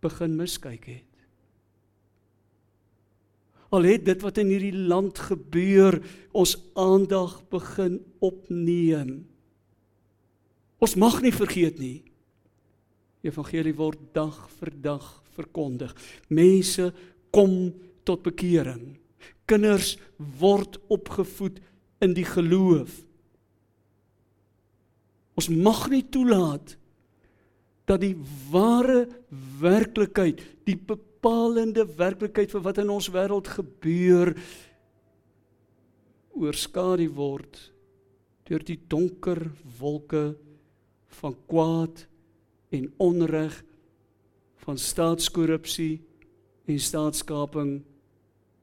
begin 0.00 0.36
miskyk 0.38 0.86
het 0.88 1.08
al 3.68 3.84
het 3.84 4.04
dit 4.06 4.22
wat 4.24 4.38
in 4.40 4.52
hierdie 4.52 4.76
land 4.88 5.18
gebeur 5.28 5.98
ons 6.36 6.54
aandag 6.78 7.36
begin 7.52 7.98
opneem. 8.24 9.26
Ons 10.80 10.94
mag 10.96 11.18
nie 11.24 11.34
vergeet 11.34 11.80
nie. 11.82 11.98
Evangelie 13.26 13.74
word 13.76 14.00
dag 14.16 14.36
vir 14.60 14.72
dag 14.80 15.06
verkondig. 15.36 15.92
Mense 16.32 16.92
kom 17.34 17.74
tot 18.08 18.22
bekering. 18.24 18.96
Kinders 19.48 19.96
word 20.40 20.78
opgevoed 20.88 21.58
in 22.04 22.14
die 22.16 22.26
geloof. 22.26 23.02
Ons 25.38 25.46
mag 25.52 25.84
nie 25.92 26.02
toelaat 26.10 26.74
dat 27.88 28.02
die 28.02 28.16
ware 28.50 29.06
werklikheid, 29.60 30.42
die 30.66 30.76
bepalende 30.76 31.86
werklikheid 31.86 32.50
vir 32.52 32.64
wat 32.64 32.80
in 32.82 32.90
ons 32.92 33.08
wêreld 33.14 33.48
gebeur 33.54 34.34
oorskadu 36.38 37.08
word 37.14 37.58
deur 38.48 38.64
die 38.64 38.78
donker 38.88 39.42
wolke 39.78 40.32
van 41.20 41.34
kwaad 41.50 42.04
en 42.72 42.86
onreg 43.02 43.54
van 44.64 44.78
staatskorrupsie 44.80 45.98
en 46.68 46.80
staatskaping 46.80 47.72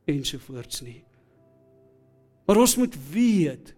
ensovoorts 0.10 0.82
nie. 0.86 1.00
Maar 2.46 2.62
ons 2.62 2.76
moet 2.78 2.98
weet 3.12 3.74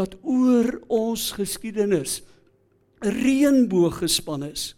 dat 0.00 0.16
oor 0.24 0.78
ons 0.88 1.30
geskiedenis 1.36 2.22
'n 3.04 3.12
reënboog 3.24 4.00
gespan 4.04 4.42
is. 4.44 4.74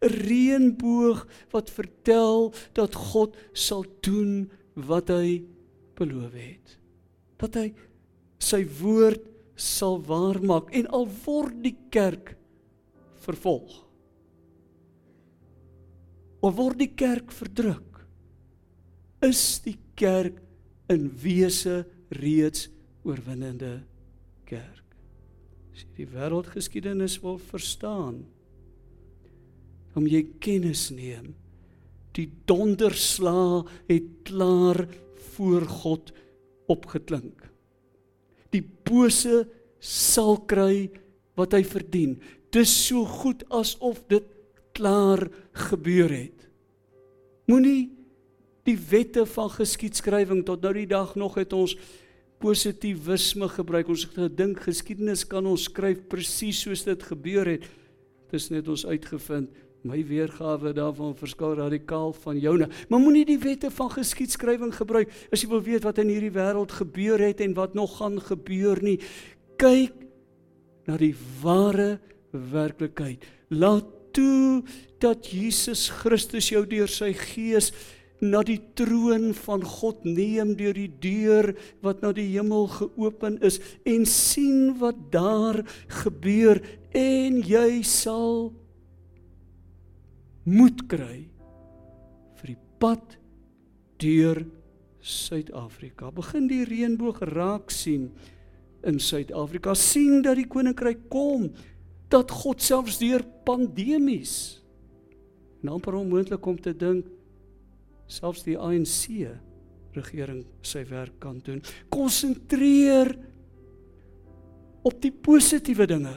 'n 0.00 0.12
reënboog 0.28 1.26
wat 1.52 1.70
vertel 1.70 2.52
dat 2.72 2.94
God 2.94 3.36
sal 3.52 3.84
doen 4.00 4.50
wat 4.74 5.08
hy 5.08 5.44
beloof 5.96 6.32
het. 6.32 6.78
Dat 7.40 7.54
hy 7.54 7.72
sy 8.38 8.64
woord 8.80 9.24
sal 9.56 10.02
waarmaak 10.02 10.70
en 10.74 10.86
al 10.90 11.08
word 11.24 11.62
die 11.62 11.76
kerk 11.90 12.36
vervolg. 13.24 13.84
Al 16.42 16.52
word 16.52 16.78
die 16.78 16.92
kerk 16.92 17.32
verdruk, 17.32 18.04
is 19.22 19.60
die 19.64 19.78
kerk 19.96 20.42
in 20.92 21.08
wese 21.22 21.86
reeds 22.10 22.68
oorwinnende 23.04 23.80
kerk. 24.48 24.82
As 25.74 25.82
jy 25.82 26.04
die 26.04 26.10
wêreldgeskiedenis 26.12 27.18
wil 27.22 27.38
verstaan, 27.42 28.22
om 29.94 30.06
jy 30.10 30.24
kennis 30.42 30.88
neem. 30.94 31.32
Die 32.14 32.28
donderslaa 32.46 33.64
het 33.88 34.10
klaar 34.26 34.84
voor 35.34 35.66
God 35.82 36.12
opgeklink. 36.70 37.42
Die 38.54 38.62
bose 38.62 39.44
sal 39.82 40.38
kry 40.50 40.88
wat 41.38 41.56
hy 41.56 41.64
verdien. 41.66 42.16
Dis 42.54 42.70
so 42.86 43.02
goed 43.22 43.42
asof 43.54 44.04
dit 44.10 44.26
klaar 44.74 45.26
gebeur 45.66 46.10
het. 46.10 46.46
Moenie 47.50 47.90
die 48.64 48.78
wette 48.90 49.26
van 49.28 49.50
geskiedskrywing 49.52 50.44
tot 50.46 50.62
nou 50.64 50.72
die 50.76 50.88
dag 50.88 51.12
nog 51.20 51.36
het 51.38 51.52
ons 51.52 51.74
positivisme 52.44 53.48
gebruik. 53.48 53.88
Ons 53.88 54.04
het 54.08 54.18
gedink 54.26 54.64
geskiedenis 54.66 55.24
kan 55.28 55.46
ons 55.48 55.68
skryf 55.70 56.02
presies 56.12 56.60
soos 56.66 56.84
dit 56.84 57.06
gebeur 57.08 57.48
het. 57.54 57.64
Dit 58.28 58.40
is 58.40 58.50
net 58.52 58.68
ons 58.68 58.84
uitgevind 58.86 59.52
my 59.84 59.98
weergawe 60.08 60.72
daarvan 60.72 61.12
verskil 61.16 61.58
radikaal 61.58 62.14
van 62.16 62.38
joune. 62.40 62.70
Maar 62.88 63.02
moenie 63.02 63.26
die 63.28 63.40
wette 63.40 63.68
van 63.74 63.90
geskiedskrywing 63.92 64.72
gebruik 64.72 65.12
as 65.28 65.44
jy 65.44 65.50
wil 65.50 65.60
weet 65.64 65.84
wat 65.84 66.00
in 66.00 66.08
hierdie 66.12 66.32
wêreld 66.32 66.72
gebeur 66.72 67.20
het 67.20 67.42
en 67.44 67.56
wat 67.56 67.76
nog 67.76 67.98
gaan 67.98 68.16
gebeur 68.24 68.80
nie. 68.84 68.96
Kyk 69.60 69.92
na 70.88 70.96
die 71.00 71.12
ware 71.42 71.98
werklikheid. 72.32 73.24
Laat 73.52 73.88
toe 74.16 74.62
dat 75.04 75.28
Jesus 75.28 75.90
Christus 76.00 76.48
jou 76.52 76.64
deur 76.68 76.88
sy 76.88 77.12
gees 77.18 77.72
na 78.22 78.42
die 78.46 78.60
troon 78.78 79.32
van 79.36 79.64
God 79.66 80.04
neem 80.06 80.54
deur 80.58 80.76
die 80.76 80.90
deur 81.02 81.50
wat 81.84 82.02
na 82.04 82.12
die 82.14 82.28
hemel 82.30 82.68
geopen 82.72 83.40
is 83.44 83.58
en 83.88 84.06
sien 84.06 84.76
wat 84.80 84.98
daar 85.14 85.62
gebeur 86.02 86.62
en 86.94 87.40
jy 87.42 87.82
sal 87.82 88.52
moed 90.44 90.84
kry 90.88 91.24
vir 92.38 92.54
die 92.54 92.60
pad 92.78 93.18
deur 94.02 94.44
Suid-Afrika. 95.04 96.08
Begin 96.16 96.46
die 96.48 96.62
reënboog 96.64 97.18
raak 97.34 97.68
sien 97.72 98.08
in 98.88 98.96
Suid-Afrika. 99.00 99.74
sien 99.76 100.22
dat 100.24 100.38
die 100.40 100.48
koninkryk 100.48 101.10
kom, 101.12 101.50
dat 102.08 102.30
God 102.32 102.62
selfs 102.62 102.96
deur 103.02 103.24
pandemies 103.44 104.64
nou 105.64 105.78
amper 105.78 105.96
onmoontlik 105.96 106.44
om 106.46 106.58
te 106.60 106.74
dink 106.76 107.08
selfs 108.14 108.44
die 108.46 108.56
ANC 108.58 109.26
regering 109.94 110.42
sy 110.66 110.84
werk 110.90 111.16
kan 111.22 111.40
doen. 111.44 111.60
Konsentreer 111.92 113.12
op 114.84 115.00
die 115.02 115.12
positiewe 115.12 115.86
dinge. 115.88 116.14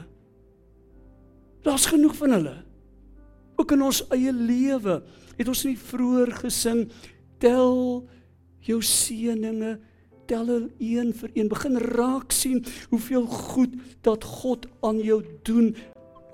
Daar's 1.66 1.88
genoeg 1.90 2.16
van 2.20 2.36
hulle. 2.38 2.56
Ook 3.58 3.74
in 3.74 3.86
ons 3.88 4.04
eie 4.14 4.34
lewe 4.34 5.02
het 5.38 5.50
ons 5.50 5.66
nie 5.68 5.78
vroeër 5.78 6.34
gesing 6.44 6.88
tel 7.42 7.78
jou 8.66 8.80
seëninge 8.84 9.78
tel 10.28 10.50
hulle 10.50 10.72
een 10.84 11.14
vir 11.16 11.32
een 11.38 11.50
begin 11.52 11.78
raak 11.94 12.34
sien 12.36 12.64
hoeveel 12.92 13.28
goed 13.32 13.78
dat 14.06 14.26
God 14.42 14.68
aan 14.86 15.00
jou 15.00 15.22
doen 15.48 15.72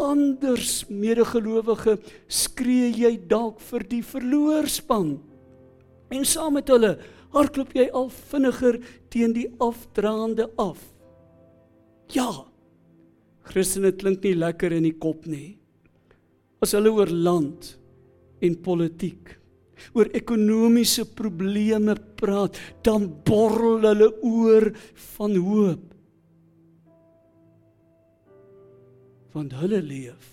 anders 0.01 0.87
medegelowige 0.89 1.99
skree 2.27 2.89
jy 2.95 3.13
dalk 3.29 3.61
vir 3.69 3.85
die 3.91 4.01
verloorspan 4.05 5.19
en 6.13 6.25
saam 6.29 6.59
met 6.59 6.69
hulle 6.69 6.95
hardloop 7.33 7.73
jy 7.77 7.89
al 7.91 8.09
vinniger 8.31 8.79
teen 9.13 9.33
die 9.35 9.49
afdraande 9.63 10.49
af 10.61 10.81
ja 12.13 12.29
Christene 13.43 13.91
klink 13.99 14.23
nie 14.23 14.35
lekker 14.37 14.73
in 14.75 14.87
die 14.87 14.95
kop 14.95 15.27
nie. 15.27 15.55
As 16.63 16.73
hulle 16.77 16.93
oor 16.95 17.11
land 17.11 17.73
en 18.43 18.55
politiek, 18.63 19.33
oor 19.95 20.07
ekonomiese 20.15 21.05
probleme 21.17 21.95
praat, 22.19 22.59
dan 22.87 23.09
borrel 23.27 23.83
hulle 23.83 24.09
oor 24.23 24.69
van 25.17 25.35
hoop. 25.43 25.89
Want 29.33 29.55
hulle 29.59 29.81
leef 29.81 30.29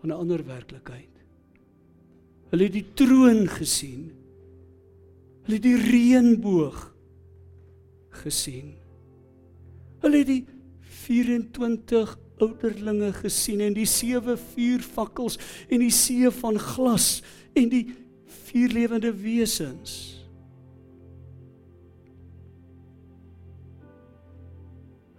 van 0.00 0.10
'n 0.10 0.20
ander 0.20 0.42
werklikheid. 0.44 1.14
Hulle 2.50 2.64
het 2.64 2.72
die 2.72 2.88
troon 2.94 3.46
gesien. 3.46 4.10
Hulle 5.50 5.58
het 5.58 5.66
die 5.66 5.90
reënboog 5.90 6.76
gesien. 8.20 8.68
Hulle 9.98 10.20
het 10.20 10.28
die 10.28 10.44
24 11.02 12.12
ouderlinge 12.38 13.08
gesien 13.16 13.58
en 13.64 13.74
die 13.74 13.88
sewe 13.90 14.36
vuurvakkels 14.38 15.40
en 15.66 15.82
die 15.82 15.90
see 15.90 16.30
van 16.36 16.54
glas 16.54 17.08
en 17.58 17.66
die 17.72 17.80
vier 18.46 18.70
lewende 18.70 19.10
wesens. 19.10 19.96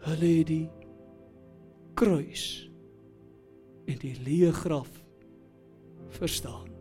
Hulle 0.05 0.29
het 0.37 0.47
die 0.47 0.69
kruis 1.99 2.45
en 3.83 3.99
die 4.05 4.13
leë 4.23 4.53
graf 4.61 4.95
verstaan. 6.21 6.71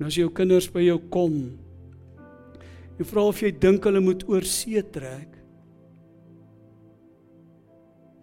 Nou 0.00 0.10
as 0.10 0.18
jou 0.18 0.26
kinders 0.34 0.66
by 0.74 0.82
jou 0.88 0.98
kom, 1.14 1.38
jy 2.96 3.06
vra 3.08 3.26
of 3.28 3.42
jy 3.42 3.50
dink 3.52 3.84
hulle 3.84 4.00
moet 4.00 4.24
oor 4.28 4.44
see 4.48 4.82
trek, 4.92 5.36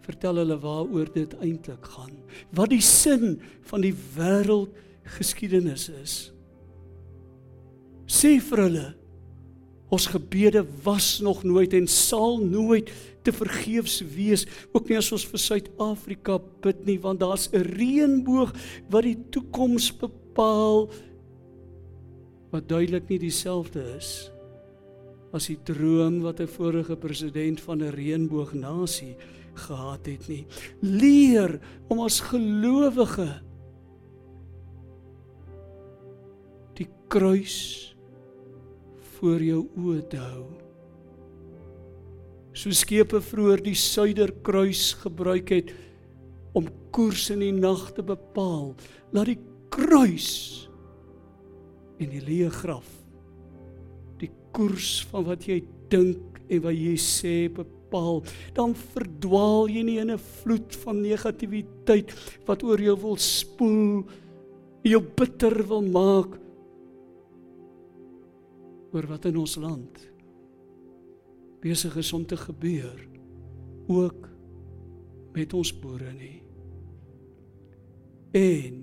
vertel 0.04 0.42
hulle 0.42 0.56
waaroor 0.60 1.08
dit 1.14 1.32
eintlik 1.40 1.86
gaan. 1.94 2.12
Wat 2.52 2.72
die 2.72 2.82
sin 2.84 3.38
van 3.70 3.84
die 3.84 3.94
wêreld 4.16 4.74
geskiedenis 5.16 5.88
is. 6.02 6.18
Sê 8.04 8.36
vir 8.44 8.66
hulle 8.66 8.90
ons 9.94 10.08
gebede 10.10 10.64
was 10.82 11.20
nog 11.22 11.44
nooit 11.46 11.74
en 11.76 11.86
sal 11.86 12.40
nooit 12.42 12.90
te 13.24 13.32
vergeefs 13.32 14.00
wees 14.14 14.42
ook 14.72 14.88
nie 14.90 14.98
as 14.98 15.12
ons 15.14 15.26
vir 15.28 15.40
Suid-Afrika 15.40 16.40
bid 16.64 16.82
nie 16.88 16.98
want 16.98 17.20
daar's 17.20 17.48
'n 17.52 17.62
reënboog 17.62 18.52
wat 18.90 19.04
die 19.04 19.18
toekoms 19.30 19.92
bepaal 19.92 20.90
wat 22.50 22.68
duidelik 22.68 23.08
nie 23.08 23.18
dieselfde 23.18 23.84
is 23.96 24.33
as 25.34 25.48
die 25.50 25.58
droom 25.66 26.20
wat 26.22 26.40
'n 26.40 26.46
vorige 26.46 26.96
president 26.96 27.60
van 27.60 27.82
'n 27.82 27.90
reënboognasie 27.90 29.16
gehad 29.54 30.06
het 30.06 30.28
nie. 30.28 30.46
Leer 30.80 31.60
om 31.88 32.00
as 32.00 32.20
gelowige 32.20 33.42
die 36.74 36.88
kruis 37.08 37.96
voor 39.18 39.42
jou 39.42 39.68
oë 39.76 40.08
te 40.08 40.16
hou. 40.16 40.46
So 42.52 42.70
skepe 42.70 43.20
vroeër 43.20 43.62
die 43.62 43.74
suiderkruis 43.74 44.92
gebruik 45.02 45.48
het 45.48 45.74
om 46.52 46.68
koers 46.90 47.30
in 47.30 47.40
die 47.40 47.52
nag 47.52 47.92
te 47.92 48.02
bepaal, 48.02 48.74
laat 49.10 49.26
die 49.26 49.40
kruis 49.68 50.68
en 51.98 52.10
die 52.10 52.22
leë 52.22 52.50
graf 52.50 53.03
koers 54.54 55.02
van 55.10 55.26
wat 55.28 55.46
jy 55.48 55.60
dink 55.92 56.40
en 56.48 56.62
wat 56.64 56.76
jy 56.76 56.94
sê 57.00 57.34
bepaal 57.52 58.22
dan 58.56 58.74
verdwaal 58.94 59.68
jy 59.70 59.82
nie 59.86 59.98
in 60.02 60.10
'n 60.14 60.18
vloed 60.18 60.76
van 60.84 61.00
negativiteit 61.00 62.14
wat 62.46 62.62
oor 62.62 62.80
jou 62.80 62.96
wil 63.00 63.16
spoel, 63.16 64.04
jou 64.82 65.00
bitter 65.00 65.66
wil 65.68 65.82
maak 65.82 66.38
oor 68.92 69.06
wat 69.06 69.24
in 69.26 69.36
ons 69.36 69.56
land 69.56 70.14
besig 71.64 71.96
is 71.96 72.12
om 72.12 72.26
te 72.26 72.36
gebeur 72.36 73.08
ook 73.88 74.28
met 75.34 75.54
ons 75.56 75.70
boere 75.80 76.12
nie. 76.12 76.42
En 78.34 78.80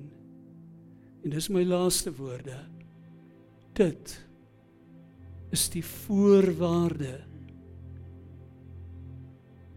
en 1.22 1.30
dis 1.30 1.48
my 1.54 1.62
laaste 1.64 2.10
woorde. 2.18 2.58
Dit 3.78 4.16
is 5.52 5.68
die 5.74 5.84
voorwaarde 5.84 7.18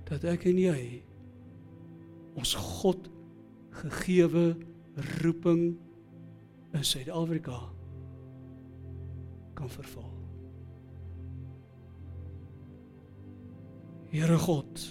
dat 0.09 0.25
ek 0.29 0.47
en 0.51 0.61
jy 0.61 0.81
ons 2.39 2.55
God 2.55 3.09
gegeewe 3.83 4.53
roeping 5.23 5.75
in 6.75 6.85
Suid-Afrika 6.85 7.59
kan 9.55 9.71
vervul. 9.71 10.11
Here 14.15 14.39
God, 14.39 14.83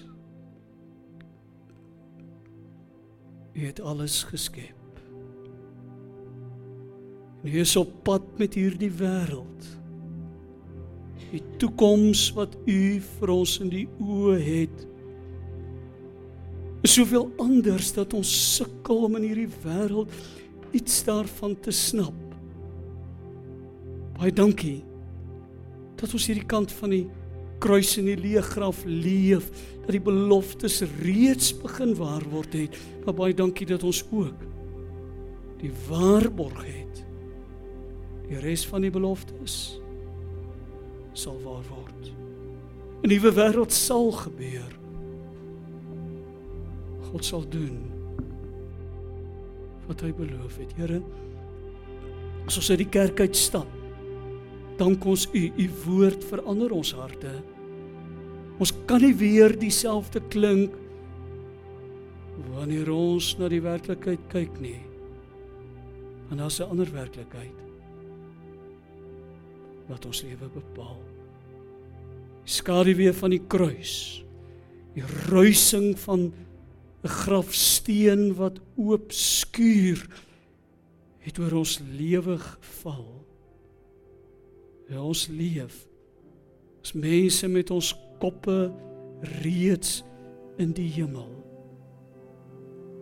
U 3.53 3.65
het 3.65 3.79
alles 3.79 4.23
geskep. 4.23 4.99
En 7.43 7.53
U 7.53 7.59
is 7.59 7.75
op 7.75 7.91
pad 8.03 8.25
met 8.37 8.57
hierdie 8.57 8.91
wêreld. 8.91 9.82
Die 11.33 11.41
toekoms 11.57 12.27
wat 12.37 12.53
U 12.69 12.81
vir 13.01 13.31
ons 13.33 13.57
in 13.63 13.71
die 13.73 13.87
oë 13.97 14.37
het, 14.37 14.83
is 16.83 16.93
soveel 16.99 17.29
anders 17.41 17.93
dat 17.95 18.13
ons 18.13 18.29
sukkel 18.57 19.05
om 19.07 19.17
in 19.17 19.29
hierdie 19.29 19.49
wêreld 19.63 20.11
iets 20.75 20.99
daarvan 21.07 21.55
te 21.63 21.71
snap. 21.73 22.17
Baie 24.17 24.33
dankie 24.35 24.81
dat 25.97 26.11
ons 26.11 26.25
hierdie 26.27 26.47
kant 26.49 26.73
van 26.75 26.91
die 26.91 27.05
kruis 27.63 27.95
en 28.01 28.09
die 28.09 28.17
leë 28.19 28.43
graf 28.43 28.81
leef, 28.85 29.47
dat 29.85 29.93
die 29.95 30.03
beloftes 30.03 30.81
reeds 30.99 31.53
begin 31.61 31.93
waar 31.95 32.25
word 32.33 32.57
het. 32.57 32.75
Maar 33.05 33.15
baie 33.15 33.37
dankie 33.37 33.67
dat 33.69 33.85
ons 33.87 34.03
ook 34.11 34.43
die 35.63 35.71
waarborg 35.87 36.59
het. 36.67 37.05
Die 38.27 38.41
res 38.43 38.67
van 38.67 38.83
die 38.83 38.91
beloftes 38.91 39.79
sal 41.13 41.39
waar 41.43 41.63
word. 41.69 42.11
'n 43.03 43.09
Nuwe 43.09 43.31
wêreld 43.35 43.71
sal 43.71 44.11
gebeur. 44.11 44.71
God 47.11 47.25
sal 47.25 47.43
doen 47.49 47.91
wat 49.87 50.01
hy 50.01 50.13
beloof 50.15 50.57
het. 50.57 50.71
Here, 50.79 51.01
as 52.47 52.57
ons 52.57 52.69
uit 52.71 52.77
die 52.77 52.89
kerk 52.89 53.19
uit 53.19 53.35
stap, 53.35 53.67
dank 54.79 55.05
ons 55.05 55.27
U, 55.33 55.51
U 55.51 55.67
woord 55.85 56.23
verander 56.23 56.71
ons 56.71 56.93
harte. 56.95 57.43
Ons 58.59 58.71
kan 58.87 59.01
nie 59.01 59.13
weer 59.15 59.51
dieselfde 59.59 60.21
klink 60.29 60.71
wanneer 62.53 62.89
ons 62.89 63.35
na 63.37 63.49
die 63.49 63.61
werklikheid 63.61 64.23
kyk 64.31 64.55
nie. 64.61 64.79
Want 66.29 66.39
daar's 66.39 66.59
'n 66.59 66.69
ander 66.71 66.89
werklikheid 66.91 67.63
wat 69.89 70.05
ons 70.05 70.23
lewe 70.23 70.49
bepaal. 70.53 70.99
Skaduwee 72.43 73.13
van 73.15 73.33
die 73.35 73.41
kruis. 73.47 74.23
Die 74.93 75.05
ruising 75.29 75.93
van 75.99 76.33
'n 77.03 77.07
grafsteen 77.07 78.33
wat 78.35 78.59
oop 78.75 79.11
skuur 79.11 80.07
het 81.19 81.39
oor 81.39 81.53
ons 81.63 81.79
lewe 81.97 82.37
geval. 82.37 83.25
Ja, 84.89 85.01
ons 85.03 85.27
leef 85.27 85.87
as 86.83 86.93
mense 86.93 87.47
met 87.47 87.71
ons 87.71 87.93
koppe 88.19 88.71
reeds 89.43 90.03
in 90.57 90.73
die 90.75 90.89
hemel 90.91 91.31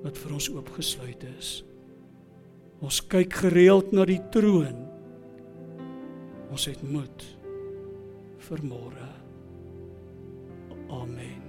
wat 0.02 0.18
vir 0.18 0.34
ons 0.34 0.50
oopgesluit 0.50 1.24
is. 1.38 1.64
Ons 2.82 3.02
kyk 3.06 3.34
gereeld 3.34 3.92
na 3.94 4.06
die 4.06 4.22
troon. 4.34 4.91
Ons 6.52 6.66
het 6.68 6.82
moed 6.84 7.24
vir 8.44 8.64
môre. 8.68 9.08
Amen. 10.92 11.41